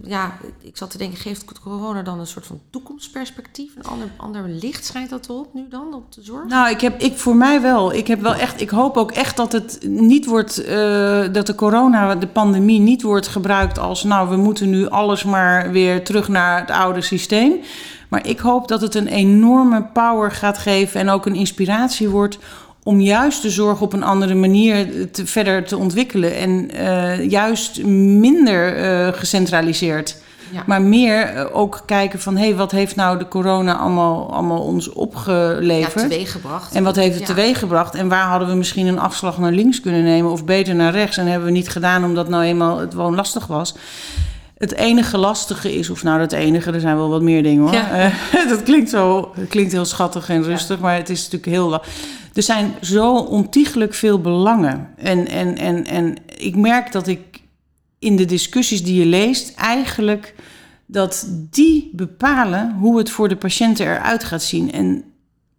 ja, 0.03 0.37
ik 0.61 0.77
zat 0.77 0.91
te 0.91 0.97
denken, 0.97 1.17
geeft 1.17 1.59
corona 1.61 2.01
dan 2.01 2.19
een 2.19 2.27
soort 2.27 2.45
van 2.45 2.59
toekomstperspectief? 2.69 3.75
Een 3.75 3.83
ander, 3.83 4.07
ander 4.17 4.49
licht 4.49 4.85
schijnt 4.85 5.09
dat 5.09 5.29
erop 5.29 5.53
nu 5.53 5.65
dan, 5.69 5.93
op 5.93 6.11
de 6.11 6.21
zorg? 6.21 6.47
Nou, 6.47 6.69
ik 6.69 6.81
heb, 6.81 7.01
ik 7.01 7.17
voor 7.17 7.35
mij 7.35 7.61
wel. 7.61 7.93
Ik 7.93 8.07
heb 8.07 8.21
wel 8.21 8.35
echt, 8.35 8.61
ik 8.61 8.69
hoop 8.69 8.97
ook 8.97 9.11
echt 9.11 9.37
dat 9.37 9.51
het 9.51 9.79
niet 9.87 10.25
wordt, 10.25 10.63
eh, 10.63 11.23
dat 11.31 11.47
de 11.47 11.55
corona, 11.55 12.15
de 12.15 12.27
pandemie 12.27 12.79
niet 12.79 13.01
wordt 13.01 13.27
gebruikt 13.27 13.79
als, 13.79 14.03
nou, 14.03 14.29
we 14.29 14.35
moeten 14.35 14.69
nu 14.69 14.89
alles 14.89 15.23
maar 15.23 15.71
weer 15.71 16.03
terug 16.03 16.27
naar 16.27 16.59
het 16.59 16.71
oude 16.71 17.01
systeem. 17.01 17.61
Maar 18.09 18.27
ik 18.27 18.39
hoop 18.39 18.67
dat 18.67 18.81
het 18.81 18.95
een 18.95 19.07
enorme 19.07 19.83
power 19.83 20.31
gaat 20.31 20.57
geven 20.57 20.99
en 20.99 21.09
ook 21.09 21.25
een 21.25 21.35
inspiratie 21.35 22.09
wordt 22.09 22.37
om 22.87 23.01
juist 23.01 23.41
de 23.41 23.49
zorg 23.49 23.81
op 23.81 23.93
een 23.93 24.03
andere 24.03 24.33
manier 24.35 24.87
te, 25.11 25.25
verder 25.25 25.65
te 25.65 25.77
ontwikkelen 25.77 26.35
en 26.35 26.71
eh, 26.71 27.29
juist 27.29 27.83
minder 27.85 28.75
eh, 28.77 29.13
gecentraliseerd. 29.13 30.15
Ja. 30.51 30.63
Maar 30.65 30.81
meer 30.81 31.21
eh, 31.21 31.45
ook 31.57 31.81
kijken 31.85 32.19
van, 32.19 32.37
hé, 32.37 32.45
hey, 32.45 32.55
wat 32.55 32.71
heeft 32.71 32.95
nou 32.95 33.17
de 33.17 33.27
corona 33.27 33.75
allemaal, 33.77 34.33
allemaal 34.33 34.61
ons 34.61 34.85
ja, 34.85 34.91
opgeleverd? 34.93 36.09
teweeggebracht. 36.09 36.75
En 36.75 36.83
wat 36.83 36.95
heeft 36.95 37.13
het 37.13 37.27
Ja. 37.27 37.33
teweeggebracht? 37.33 37.95
En 37.95 38.07
waar 38.07 38.27
hadden 38.27 38.47
we 38.47 38.53
misschien 38.55 38.87
een 38.87 38.99
afslag 38.99 39.37
naar 39.37 39.51
links 39.51 39.81
kunnen 39.81 40.03
nemen 40.03 40.31
of 40.31 40.45
beter 40.45 40.75
naar 40.75 40.91
rechts? 40.91 41.17
En 41.17 41.27
hebben 41.27 41.45
we 41.47 41.53
niet 41.53 41.69
gedaan 41.69 42.03
omdat 42.03 42.29
nou 42.29 42.43
eenmaal 42.43 42.77
het 42.79 42.91
gewoon 42.93 43.15
lastig 43.15 43.47
was. 43.47 43.75
Het 44.57 44.73
enige 44.75 45.17
lastige 45.17 45.73
is, 45.77 45.89
of 45.89 46.03
nou 46.03 46.19
het 46.19 46.31
enige, 46.31 46.71
er 46.71 46.79
zijn 46.79 46.95
wel 46.95 47.09
wat 47.09 47.21
meer 47.21 47.43
dingen 47.43 47.61
hoor. 47.63 47.73
Ja. 47.73 48.11
Dat 48.49 48.63
klinkt 48.63 48.89
zo, 48.89 49.33
klinkt 49.49 49.71
heel 49.71 49.85
schattig 49.85 50.29
en 50.29 50.43
rustig, 50.43 50.79
maar 50.79 50.95
het 50.95 51.09
is 51.09 51.23
natuurlijk 51.23 51.51
heel. 51.51 51.69
la- 51.69 51.81
Er 52.35 52.43
zijn 52.43 52.75
zo 52.81 53.17
ontiegelijk 53.17 53.93
veel 53.93 54.21
belangen. 54.21 54.93
En, 54.97 55.27
en, 55.27 55.57
en, 55.57 55.85
en 55.85 56.15
ik 56.37 56.55
merk 56.55 56.91
dat 56.91 57.07
ik 57.07 57.41
in 57.99 58.15
de 58.15 58.25
discussies 58.25 58.83
die 58.83 58.99
je 58.99 59.05
leest, 59.05 59.55
eigenlijk 59.55 60.35
dat 60.85 61.27
die 61.49 61.89
bepalen 61.93 62.73
hoe 62.73 62.97
het 62.97 63.09
voor 63.09 63.29
de 63.29 63.35
patiënten 63.35 63.85
eruit 63.85 64.23
gaat 64.23 64.43
zien. 64.43 64.71
En 64.71 65.03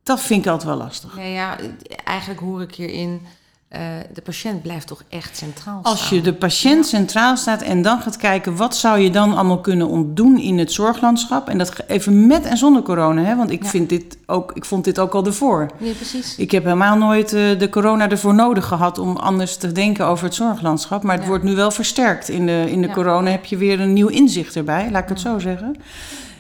dat 0.03 0.21
vind 0.21 0.45
ik 0.45 0.51
altijd 0.51 0.69
wel 0.69 0.79
lastig. 0.79 1.17
Nee, 1.17 1.33
ja, 1.33 1.59
eigenlijk 2.05 2.41
hoor 2.41 2.63
ik 2.63 2.75
hierin, 2.75 3.21
eh 3.69 3.81
de 4.15 4.23
patiënt 4.23 4.63
blijft 4.63 4.87
toch 4.87 5.03
echt 5.09 5.37
centraal 5.37 5.79
staan. 5.81 5.93
Als 5.93 6.09
je 6.09 6.21
de 6.21 6.35
patiënt 6.35 6.87
centraal 6.87 7.37
staat 7.37 7.63
en 7.63 7.83
dan 7.83 8.01
gaat 8.01 8.17
kijken 8.17 8.57
wat 8.57 8.77
zou 8.77 8.99
je 8.99 9.11
dan 9.11 9.35
allemaal 9.35 9.61
kunnen 9.61 9.89
ontdoen 9.89 10.39
in 10.39 10.59
het 10.59 10.73
zorglandschap. 10.73 11.49
En 11.49 11.59
dat 11.59 11.73
even 11.87 12.27
met 12.27 12.45
en 12.45 12.57
zonder 12.57 12.83
corona, 12.83 13.23
hè? 13.23 13.37
want 13.37 13.51
ik, 13.51 13.63
Ja. 13.63 13.69
vind 13.69 13.89
dit 13.89 14.19
ook, 14.27 14.53
ik 14.55 14.65
vond 14.65 14.85
dit 14.85 14.99
ook 14.99 15.15
al 15.15 15.25
ervoor. 15.27 15.71
Nee, 15.79 15.93
precies. 15.93 16.37
Ik 16.37 16.51
heb 16.51 16.65
helemaal 16.65 16.97
nooit 16.97 17.33
eh, 17.33 17.59
de 17.59 17.69
corona 17.71 18.09
ervoor 18.11 18.35
nodig 18.35 18.65
gehad 18.67 18.99
om 18.99 19.17
anders 19.17 19.57
te 19.57 19.73
denken 19.73 20.07
over 20.07 20.25
het 20.25 20.35
zorglandschap. 20.35 21.03
Maar 21.03 21.13
het 21.15 21.23
Ja. 21.23 21.29
wordt 21.29 21.45
nu 21.45 21.55
wel 21.55 21.71
versterkt. 21.71 22.29
In 22.29 22.47
de, 22.47 22.65
in 22.71 22.83
de 22.83 22.91
corona 22.91 23.31
heb 23.31 23.45
je 23.45 23.57
weer 23.57 23.81
een 23.81 23.93
nieuw 23.93 24.09
inzicht 24.09 24.57
erbij, 24.57 24.91
laat 24.91 25.03
ik 25.03 25.09
het 25.09 25.21
zo 25.21 25.39
zeggen. 25.39 25.77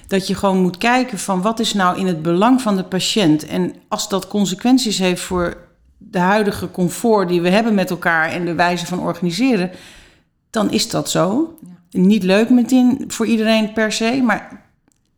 Dat 0.07 0.27
je 0.27 0.35
gewoon 0.35 0.62
moet 0.62 0.79
kijken 0.79 1.19
van 1.19 1.43
wat 1.43 1.61
is 1.61 1.73
nou 1.75 1.99
in 1.99 2.07
het 2.07 2.23
belang 2.23 2.62
van 2.62 2.77
de 2.77 2.85
patiënt. 2.85 3.47
En 3.47 3.75
als 3.89 4.09
dat 4.09 4.29
consequenties 4.29 4.99
heeft 4.99 5.23
voor 5.23 5.57
de 5.99 6.19
huidige 6.19 6.71
comfort 6.71 7.29
die 7.29 7.41
we 7.41 7.51
hebben 7.51 7.75
met 7.75 7.91
elkaar 7.91 8.29
en 8.31 8.45
de 8.45 8.55
wijze 8.55 8.87
van 8.87 9.01
organiseren, 9.01 9.71
dan 10.51 10.71
is 10.71 10.91
dat 10.91 11.11
zo. 11.11 11.55
Niet 11.91 12.23
leuk 12.23 12.51
meteen 12.51 13.05
voor 13.09 13.27
iedereen 13.27 13.73
per 13.73 13.93
se, 13.93 14.21
maar 14.25 14.65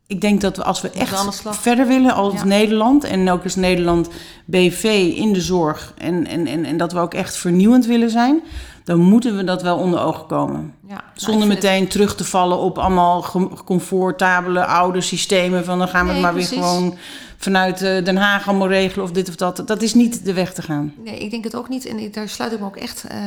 ik 0.07 0.21
denk 0.21 0.41
dat 0.41 0.57
we 0.57 0.63
als 0.63 0.81
we 0.81 0.89
echt 0.89 1.41
verder 1.43 1.87
willen 1.87 2.13
als 2.13 2.33
Ja. 2.33 2.43
Nederland 2.45 3.03
en 3.03 3.29
ook 3.29 3.43
als 3.43 3.55
Nederland 3.55 4.09
BV 4.45 5.13
in 5.15 5.33
de 5.33 5.41
zorg 5.41 5.93
en, 5.97 6.27
en, 6.27 6.47
en, 6.47 6.65
en 6.65 6.77
dat 6.77 6.91
we 6.91 6.99
ook 6.99 7.13
echt 7.13 7.35
vernieuwend 7.37 7.85
willen 7.85 8.09
zijn, 8.09 8.41
dan 8.83 8.99
moeten 8.99 9.35
we 9.37 9.43
dat 9.43 9.61
wel 9.61 9.77
onder 9.77 9.99
ogen 10.01 10.25
komen. 10.25 10.73
Ja, 10.87 10.93
nou, 10.93 11.01
Zonder 11.13 11.39
het- 11.49 11.53
meteen 11.63 11.87
terug 11.87 12.15
te 12.15 12.23
vallen 12.23 12.57
op 12.57 12.77
allemaal 12.77 13.25
comfortabele 13.65 14.65
oude 14.65 15.01
systemen. 15.01 15.65
Van 15.65 15.77
dan 15.79 15.87
gaan 15.87 16.05
we 16.07 16.13
Nee, 16.13 16.13
het 16.13 16.23
maar 16.23 16.33
precies. 16.33 16.49
weer 16.57 16.63
gewoon 16.63 16.97
vanuit 17.39 17.81
eh, 17.81 18.03
Den 18.03 18.17
Haag 18.17 18.47
allemaal 18.47 18.67
regelen 18.67 19.05
of 19.05 19.11
dit 19.11 19.29
of 19.29 19.35
dat. 19.35 19.67
Dat 19.67 19.81
is 19.81 19.93
niet 19.93 20.25
de 20.25 20.33
weg 20.33 20.53
te 20.53 20.61
gaan. 20.61 20.93
Nee, 20.97 21.19
ik 21.19 21.31
denk 21.31 21.43
het 21.43 21.55
ook 21.55 21.69
niet. 21.69 21.85
En 21.85 22.11
daar 22.11 22.29
sluit 22.29 22.51
ik 22.51 22.59
me 22.59 22.65
ook 22.65 22.77
echt 22.77 23.03
eh, 23.03 23.17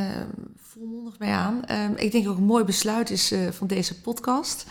volmondig 0.62 1.18
bij 1.18 1.32
aan. 1.32 1.64
Ehm, 1.64 1.92
ik 1.96 2.12
denk 2.12 2.28
ook 2.28 2.36
een 2.36 2.44
mooi 2.44 2.64
besluit 2.64 3.10
is 3.10 3.32
eh, 3.32 3.40
van 3.50 3.66
deze 3.66 4.00
podcast. 4.00 4.66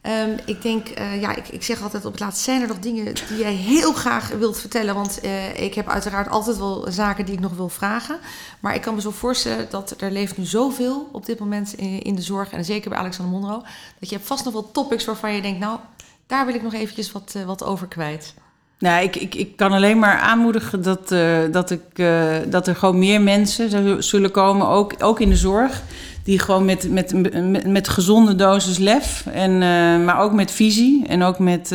Ehm, 0.00 0.30
ik 0.44 0.62
denk, 0.62 0.88
ja, 1.20 1.36
ik, 1.36 1.48
ik 1.48 1.62
zeg 1.62 1.82
altijd 1.82 2.04
op 2.04 2.12
het 2.12 2.20
laatst, 2.20 2.42
zijn 2.42 2.62
er 2.62 2.68
nog 2.68 2.78
dingen 2.78 3.04
die 3.04 3.38
jij 3.38 3.52
heel 3.52 3.92
graag 3.92 4.28
wilt 4.28 4.60
vertellen? 4.60 4.94
Want 4.94 5.20
ik 5.54 5.74
heb 5.74 5.88
uiteraard 5.88 6.28
altijd 6.28 6.56
wel 6.56 6.86
zaken 6.90 7.24
die 7.24 7.34
ik 7.34 7.40
nog 7.40 7.54
wil 7.56 7.68
vragen. 7.68 8.18
Maar 8.60 8.74
ik 8.74 8.80
kan 8.80 8.94
me 8.94 9.00
zo 9.00 9.10
voorstellen 9.10 9.66
dat 9.70 9.94
er 9.98 10.10
leeft 10.10 10.36
nu 10.36 10.44
zoveel 10.44 11.08
op 11.12 11.26
dit 11.26 11.38
moment 11.38 11.74
in, 11.74 12.02
in 12.02 12.14
de 12.14 12.22
zorg. 12.22 12.50
En 12.52 12.64
zeker 12.64 12.90
bij 12.90 12.98
Alexander 12.98 13.34
Monro. 13.34 13.62
Dat 14.00 14.08
je 14.08 14.14
hebt 14.14 14.26
vast 14.26 14.44
nog 14.44 14.52
wel 14.52 14.70
topics 14.70 15.04
waarvan 15.04 15.32
je 15.34 15.42
denkt, 15.42 15.60
nou, 15.60 15.78
daar 16.26 16.46
wil 16.46 16.54
ik 16.54 16.62
nog 16.62 16.74
eventjes 16.74 17.12
wat, 17.12 17.34
wat 17.46 17.64
over 17.64 17.86
kwijt. 17.86 18.34
Nou, 18.78 19.02
ik, 19.02 19.16
ik, 19.16 19.34
ik 19.34 19.56
kan 19.56 19.72
alleen 19.72 19.98
maar 19.98 20.18
aanmoedigen 20.18 20.82
dat, 20.82 21.12
eh, 21.12 21.38
dat, 21.52 21.70
ik, 21.70 21.80
eh, 21.94 22.22
dat 22.48 22.66
er 22.66 22.76
gewoon 22.76 22.98
meer 22.98 23.20
mensen 23.20 24.02
zullen 24.02 24.30
komen, 24.30 24.68
ook, 24.68 24.94
ook 24.98 25.20
in 25.20 25.28
de 25.28 25.36
zorg. 25.36 25.82
Die 26.24 26.38
gewoon 26.38 26.64
met, 26.64 26.90
met, 26.90 27.12
met, 27.32 27.66
met 27.66 27.88
gezonde 27.88 28.34
dosis 28.34 28.78
lef, 28.78 29.26
en, 29.32 29.52
eh, 29.52 30.04
maar 30.04 30.18
ook 30.18 30.32
met 30.32 30.50
visie 30.50 31.06
en 31.06 31.22
ook 31.22 31.38
met, 31.38 31.74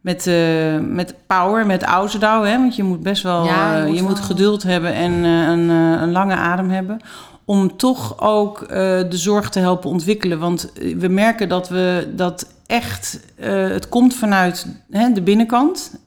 met, 0.00 0.30
met 0.80 1.14
power, 1.26 1.66
met 1.66 1.84
ouderdouw. 1.84 2.42
Hè? 2.42 2.56
Want 2.58 2.76
je 2.76 2.82
moet 2.82 3.02
best 3.02 3.22
wel 3.22 3.44
Ja, 3.44 3.76
je 3.76 3.86
moet 3.86 3.96
je 3.96 4.02
moet 4.02 4.18
wel- 4.18 4.26
geduld 4.26 4.62
hebben 4.62 4.92
en 4.94 5.12
een, 5.12 5.68
een 5.68 6.12
lange 6.12 6.34
adem 6.34 6.70
hebben. 6.70 7.00
Om 7.44 7.76
toch 7.76 8.20
ook 8.20 8.68
de 8.68 9.06
zorg 9.10 9.48
te 9.50 9.58
helpen 9.58 9.90
ontwikkelen. 9.90 10.38
Want 10.38 10.72
we 10.98 11.08
merken 11.08 11.48
dat 11.48 11.68
we 11.68 12.12
dat 12.16 12.46
echt. 12.74 13.20
eh, 13.36 13.68
het 13.68 13.88
komt 13.88 14.14
vanuit 14.14 14.66
hè, 14.90 15.12
de 15.12 15.22
binnenkant. 15.22 15.98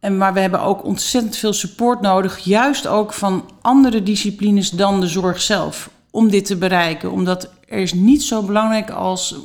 En, 0.00 0.16
maar 0.16 0.32
we 0.32 0.40
hebben 0.40 0.62
ook 0.62 0.84
ontzettend 0.84 1.36
veel 1.36 1.52
support 1.52 2.00
nodig, 2.00 2.38
juist 2.38 2.86
ook 2.86 3.12
van 3.12 3.50
andere 3.60 4.02
disciplines 4.02 4.70
dan 4.70 5.00
de 5.00 5.06
zorg 5.06 5.40
zelf, 5.40 5.90
om 6.10 6.30
dit 6.30 6.44
te 6.44 6.56
bereiken. 6.56 7.12
Omdat 7.12 7.50
er 7.68 7.78
is 7.78 7.92
niet 7.92 8.22
zo 8.22 8.42
belangrijk 8.42 8.90
als 8.90 9.36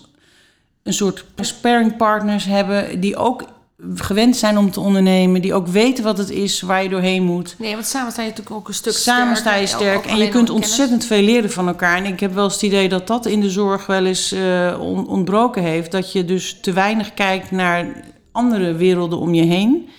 een 0.84 0.93
soort 0.93 1.26
sparringpartners 1.36 2.46
hebben 2.46 3.00
die 3.00 3.15
ook 3.15 3.43
gewend 3.96 4.36
zijn 4.36 4.58
om 4.58 4.72
te 4.72 4.80
ondernemen, 4.80 5.41
die 5.41 5.54
ook 5.54 5.67
weten 5.67 6.04
wat 6.04 6.17
het 6.17 6.30
is, 6.30 6.62
waar 6.62 6.84
je 6.84 6.89
doorheen 6.89 7.24
moet. 7.24 7.56
Nee, 7.58 7.74
want 7.74 7.86
samen 7.86 8.12
sta 8.12 8.22
je 8.22 8.30
natuurlijk 8.30 8.56
ook 8.56 8.67
een 8.67 8.74
stuk 8.74 8.93
Samen 8.93 9.36
sta 9.38 9.56
je 9.56 9.67
sterk 9.67 10.06
en 10.06 10.17
je 10.17 10.30
kunt 10.30 10.50
ontzettend 10.50 11.06
veel 11.06 11.22
leren 11.22 11.52
van 11.52 11.67
elkaar. 11.67 11.98
En 11.98 12.06
ik 12.06 12.19
heb 12.19 12.34
wel 12.34 12.43
eens 12.43 12.54
het 12.54 12.62
idee 12.62 12.89
dat 12.89 13.08
dat 13.08 13.26
in 13.26 13.39
de 13.39 13.50
zorg 13.50 13.86
wel 13.86 14.06
eens 14.06 14.32
eh, 14.32 14.78
on- 14.80 15.08
ontbroken 15.08 15.63
heeft. 15.63 15.91
Dat 15.91 16.12
je 16.12 16.26
dus 16.26 16.58
te 16.62 16.72
weinig 16.74 17.13
kijkt 17.13 17.52
naar 17.52 17.86
andere 18.32 18.74
werelden 18.74 19.19
om 19.19 19.34
je 19.34 19.43
heen. 19.43 19.89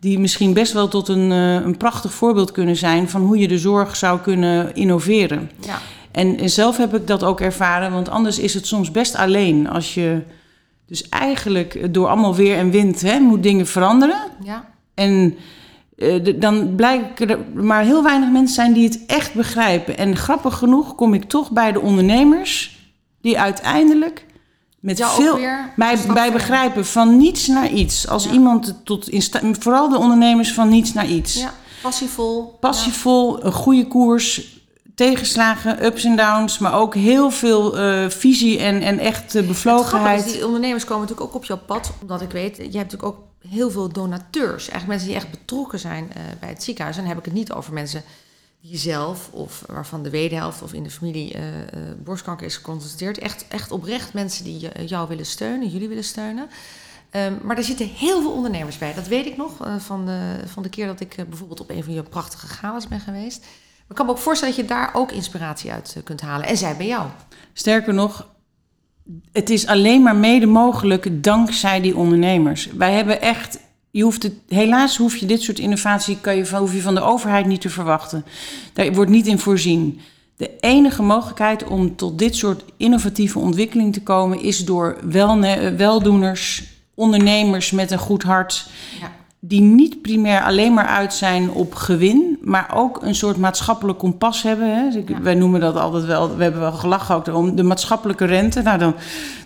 Die 0.00 0.18
misschien 0.18 0.52
best 0.52 0.72
wel 0.72 0.88
tot 0.88 1.08
een, 1.08 1.32
eh, 1.32 1.54
een 1.54 1.76
prachtig 1.76 2.12
voorbeeld 2.12 2.52
kunnen 2.52 2.76
zijn 2.76 3.08
van 3.08 3.20
hoe 3.22 3.38
je 3.38 3.48
de 3.48 3.58
zorg 3.58 3.96
zou 3.96 4.20
kunnen 4.20 4.74
innoveren. 4.74 5.50
Ja. 5.60 5.78
En, 6.10 6.38
en 6.38 6.50
zelf 6.50 6.76
heb 6.76 6.94
ik 6.94 7.06
dat 7.06 7.22
ook 7.24 7.40
ervaren, 7.40 7.92
want 7.92 8.08
anders 8.08 8.38
is 8.38 8.54
het 8.54 8.66
soms 8.66 8.90
best 8.90 9.14
alleen. 9.16 9.68
Als 9.68 9.94
je 9.94 10.20
dus 10.92 11.08
eigenlijk 11.08 11.94
door 11.94 12.06
allemaal 12.08 12.34
weer 12.34 12.56
en 12.58 12.70
wind 12.70 13.00
hè, 13.00 13.18
moet 13.20 13.42
dingen 13.42 13.66
veranderen. 13.66 14.18
Ja. 14.44 14.64
En 14.94 15.36
eh, 15.98 16.24
de- 16.24 16.38
dan 16.38 16.74
blijken 16.74 17.28
er 17.30 17.38
maar 17.54 17.82
heel 17.84 18.02
weinig 18.02 18.30
mensen 18.30 18.54
zijn 18.54 18.72
die 18.72 18.84
het 18.84 19.06
echt 19.06 19.34
begrijpen. 19.34 19.98
En 19.98 20.16
grappig 20.16 20.54
genoeg 20.58 20.94
kom 20.94 21.14
ik 21.14 21.24
toch 21.24 21.50
bij 21.50 21.72
de 21.72 21.80
ondernemers 21.80 22.78
die 23.20 23.38
uiteindelijk 23.40 24.26
met 24.80 25.04
veel 25.04 25.38
bij, 26.14 26.32
begrijpen 26.32 26.86
van 26.86 27.16
niets 27.16 27.46
naar 27.46 27.70
iets. 27.70 28.08
Als 28.08 28.24
Ja. 28.24 28.30
iemand 28.32 28.80
tot 28.84 29.08
vooral 29.58 29.88
de 29.88 29.98
ondernemers 29.98 30.52
van 30.52 30.68
niets 30.68 30.92
naar 30.92 31.06
iets. 31.06 31.34
Ja, 31.40 31.52
passievol. 31.82 32.56
Passievol, 32.60 33.44
een 33.44 33.52
goede 33.52 33.86
koers, 33.86 34.60
tegenslagen, 34.94 35.84
ups 35.84 36.04
en 36.04 36.16
downs, 36.16 36.58
maar 36.58 36.74
ook 36.74 36.94
heel 36.94 37.30
veel 37.30 37.78
eh, 37.78 38.08
visie 38.08 38.58
en, 38.58 38.82
en 38.82 38.98
echt 38.98 39.46
bevlogenheid. 39.46 40.26
is, 40.26 40.32
die 40.32 40.46
ondernemers 40.46 40.84
komen 40.84 41.02
natuurlijk 41.02 41.28
ook 41.28 41.34
op 41.34 41.44
jouw 41.44 41.60
pad. 41.66 41.92
Omdat 42.00 42.20
ik 42.20 42.30
weet, 42.30 42.56
je 42.56 42.62
hebt 42.62 42.72
natuurlijk 42.72 43.04
ook 43.04 43.18
heel 43.48 43.70
veel 43.70 43.88
donateurs. 43.88 44.68
Eigenlijk 44.68 44.86
mensen 44.86 45.08
die 45.08 45.16
echt 45.16 45.30
betrokken 45.30 45.78
zijn 45.78 46.12
eh, 46.12 46.22
bij 46.40 46.48
het 46.48 46.62
ziekenhuis. 46.62 46.96
En 46.96 47.02
dan 47.02 47.10
heb 47.10 47.20
ik 47.20 47.24
het 47.24 47.34
niet 47.34 47.52
over 47.52 47.72
mensen 47.72 48.02
die 48.60 48.78
zelf 48.78 49.28
of 49.30 49.64
waarvan 49.66 50.02
de 50.02 50.10
wederhelft 50.10 50.62
of 50.62 50.72
in 50.72 50.82
de 50.82 50.90
familie 50.90 51.34
eh, 51.34 51.42
borstkanker 52.04 52.46
is 52.46 52.56
geconstateerd. 52.56 53.18
Echt, 53.18 53.44
echt 53.48 53.70
oprecht 53.70 54.12
mensen 54.12 54.44
die 54.44 54.68
jou 54.86 55.08
willen 55.08 55.26
steunen, 55.26 55.68
jullie 55.68 55.88
willen 55.88 56.04
steunen. 56.04 56.48
Ehm, 57.10 57.34
maar 57.42 57.56
er 57.56 57.64
zitten 57.64 57.86
heel 57.86 58.20
veel 58.20 58.32
ondernemers 58.32 58.78
bij. 58.78 58.94
Dat 58.94 59.08
weet 59.08 59.26
ik 59.26 59.36
nog 59.36 59.52
van, 59.78 60.06
de, 60.06 60.40
van 60.46 60.62
de 60.62 60.68
keer 60.68 60.86
dat 60.86 61.00
ik 61.00 61.16
bijvoorbeeld 61.28 61.60
op 61.60 61.70
een 61.70 61.84
van 61.84 61.94
je 61.94 62.02
prachtige 62.02 62.46
galas 62.46 62.88
ben 62.88 63.00
geweest. 63.00 63.44
Ik 63.92 63.98
kan 63.98 64.06
me 64.06 64.12
ook 64.12 64.18
voorstellen 64.18 64.54
dat 64.56 64.64
je 64.64 64.70
daar 64.74 64.90
ook 64.94 65.12
inspiratie 65.12 65.72
uit 65.72 65.92
eh, 65.96 66.02
kunt 66.04 66.20
halen. 66.20 66.46
En 66.46 66.56
zij 66.56 66.76
bij 66.76 66.86
jou. 66.86 67.06
Sterker 67.52 67.94
nog, 67.94 68.26
het 69.32 69.50
is 69.50 69.66
alleen 69.66 70.02
maar 70.02 70.16
mede 70.16 70.46
mogelijk 70.46 71.22
dankzij 71.24 71.80
die 71.80 71.96
ondernemers. 71.96 72.66
Wij 72.76 72.92
hebben 72.92 73.20
echt. 73.20 73.58
Je 73.90 74.02
hoeft 74.02 74.22
het, 74.22 74.32
helaas 74.48 74.96
hoef 74.96 75.16
je 75.16 75.26
dit 75.26 75.42
soort 75.42 75.58
innovatie 75.58 76.18
kan 76.20 76.36
je, 76.36 76.46
van- 76.46 76.60
hoef 76.60 76.74
je 76.74 76.82
van 76.82 76.94
de 76.94 77.00
overheid 77.00 77.46
niet 77.46 77.60
te 77.60 77.68
verwachten. 77.70 78.24
Daar 78.72 78.92
wordt 78.92 79.10
niet 79.10 79.26
in 79.26 79.38
voorzien. 79.38 80.00
De 80.36 80.50
enige 80.60 81.02
mogelijkheid 81.02 81.64
om 81.64 81.96
tot 81.96 82.18
dit 82.18 82.36
soort 82.36 82.64
innovatieve 82.76 83.38
ontwikkeling 83.38 83.92
te 83.92 84.02
komen 84.02 84.40
is 84.40 84.64
door 84.64 84.98
welne, 85.02 85.74
weldoeners, 85.74 86.64
ondernemers 86.94 87.70
met 87.70 87.90
een 87.90 87.98
goed 87.98 88.22
hart, 88.22 88.68
Ja. 89.00 89.10
Die 89.44 89.60
niet 89.60 90.02
primair 90.02 90.42
alleen 90.42 90.74
maar 90.74 90.86
uit 90.86 91.14
zijn 91.14 91.50
op 91.50 91.74
gewin, 91.74 92.38
maar 92.40 92.70
ook 92.74 93.02
een 93.02 93.14
soort 93.14 93.36
maatschappelijk 93.36 93.98
kompas 93.98 94.42
hebben. 94.42 94.76
Hè. 94.76 94.90
Dus. 94.90 95.18
Wij 95.22 95.34
noemen 95.34 95.60
dat 95.60 95.76
altijd 95.76 96.04
wel, 96.04 96.36
we 96.36 96.42
hebben 96.42 96.60
wel 96.60 96.72
gelachen 96.72 97.14
ook 97.14 97.34
om 97.34 97.56
de 97.56 97.62
maatschappelijke 97.62 98.24
rente. 98.24 98.62
Nou, 98.62 98.78
dan 98.78 98.94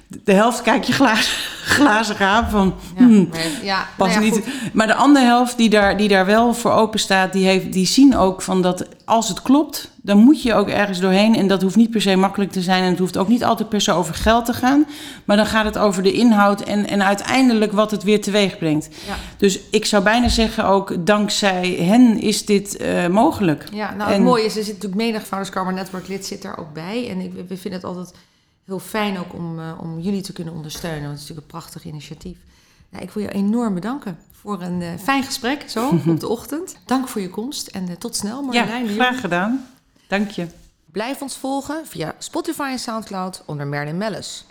de 0.09 0.33
helft 0.33 0.62
kijk 0.62 0.85
je 0.85 0.92
glazen, 0.92 1.33
glazig 1.77 2.21
aan 2.21 2.51
van. 2.51 2.75
Ja, 2.97 3.05
hmm, 3.05 3.29
maar, 3.31 3.40
ja, 3.62 3.87
Pas 3.97 4.09
nou 4.09 4.25
ja, 4.25 4.31
niet. 4.31 4.45
goed. 4.45 4.75
Maar 4.75 4.87
de 4.87 4.95
andere 4.95 5.25
helft 5.25 5.57
die 5.57 5.69
daar, 5.69 5.97
die 5.97 6.09
daar 6.09 6.27
wel 6.27 6.55
voor 6.55 6.73
open 6.73 7.01
staat, 7.01 7.33
die, 7.33 7.47
heeft, 7.47 7.73
die 7.73 7.87
zien 7.87 8.16
ook 8.16 8.42
van 8.42 8.62
dat 8.62 8.87
als 9.05 9.29
het 9.29 9.42
klopt, 9.42 9.90
dan 10.03 10.19
moet 10.19 10.42
je 10.42 10.55
ook 10.55 10.69
ergens 10.69 11.01
doorheen. 11.01 11.37
En 11.37 11.49
dat 11.49 11.62
hoeft 11.62 11.77
niet 11.77 11.90
per 11.90 12.01
se 12.03 12.16
makkelijk 12.16 12.53
te 12.53 12.62
zijn. 12.62 12.83
En 12.83 12.90
het 12.90 12.99
hoeft 12.99 13.16
ook 13.16 13.29
niet 13.29 13.45
altijd 13.45 13.69
per 13.69 13.81
se 13.81 13.92
over 13.92 14.14
geld 14.14 14.45
te 14.45 14.53
gaan. 14.53 14.87
Maar 15.25 15.37
dan 15.37 15.47
gaat 15.47 15.64
het 15.64 15.79
over 15.79 16.03
de 16.03 16.12
inhoud 16.12 16.61
en, 16.61 16.88
en 16.88 17.05
uiteindelijk 17.05 17.73
wat 17.73 17.90
het 17.90 18.03
weer 18.03 18.21
teweeg 18.21 18.59
brengt. 18.59 18.88
Ja. 19.07 19.14
Dus 19.37 19.61
ik 19.71 19.85
zou 19.85 20.03
bijna 20.03 20.29
zeggen 20.29 20.64
ook, 20.64 21.07
dankzij 21.07 21.69
hen 21.69 22.21
is 22.21 22.45
dit 22.45 22.77
eh, 22.77 23.07
mogelijk. 23.07 23.64
Ja, 23.73 23.95
nou 23.95 24.09
En- 24.11 24.14
het 24.16 24.25
mooie 24.25 24.45
is, 24.45 24.57
er 24.57 24.64
zit 24.64 24.75
natuurlijk 24.75 25.03
menig 25.03 25.27
Founders 25.27 25.51
Karma 25.55 25.71
Network 25.71 26.09
lid 26.09 26.27
zit 26.27 26.45
er 26.45 26.59
ook 26.59 26.73
bij. 26.73 27.09
En 27.11 27.21
ik, 27.21 27.33
we 27.49 27.57
vinden 27.57 27.81
het 27.81 27.85
altijd 27.85 28.12
heel 28.66 28.79
fijn 28.79 29.18
ook 29.18 29.35
om, 29.35 29.59
eh, 29.61 29.79
om 29.81 29.98
jullie 30.00 30.22
te 30.22 30.33
kunnen 30.33 30.55
ondersteunen. 30.55 31.00
Want 31.02 31.12
het 31.12 31.22
is 31.22 31.29
natuurlijk 31.29 31.52
een 31.52 31.61
prachtig 31.61 31.85
initiatief. 31.85 32.38
Ja, 32.88 32.98
ik 32.98 33.11
wil 33.11 33.22
je 33.22 33.33
enorm 33.33 33.74
bedanken 33.74 34.18
voor 34.33 34.62
een 34.62 34.83
eh, 34.83 34.88
fijn 35.02 35.22
gesprek 35.22 35.64
zo 35.70 35.88
op 36.07 36.20
de 36.20 36.29
ochtend. 36.29 36.76
Dank 36.85 37.09
voor 37.09 37.20
je 37.20 37.31
komst 37.31 37.66
en 37.66 37.88
eh, 37.88 37.96
tot 37.96 38.16
snel 38.16 38.40
Ja, 38.40 38.46
Marjolein. 38.46 38.88
graag 38.88 39.20
gedaan. 39.20 39.66
Dank 40.09 40.31
je. 40.31 40.46
Blijf 40.92 41.20
ons 41.22 41.37
volgen 41.37 41.87
via 41.87 42.14
Spotify 42.18 42.68
en 42.70 42.79
Soundcloud 42.79 43.42
onder 43.46 43.66
Merlin 43.66 43.96
Mellis. 43.96 44.44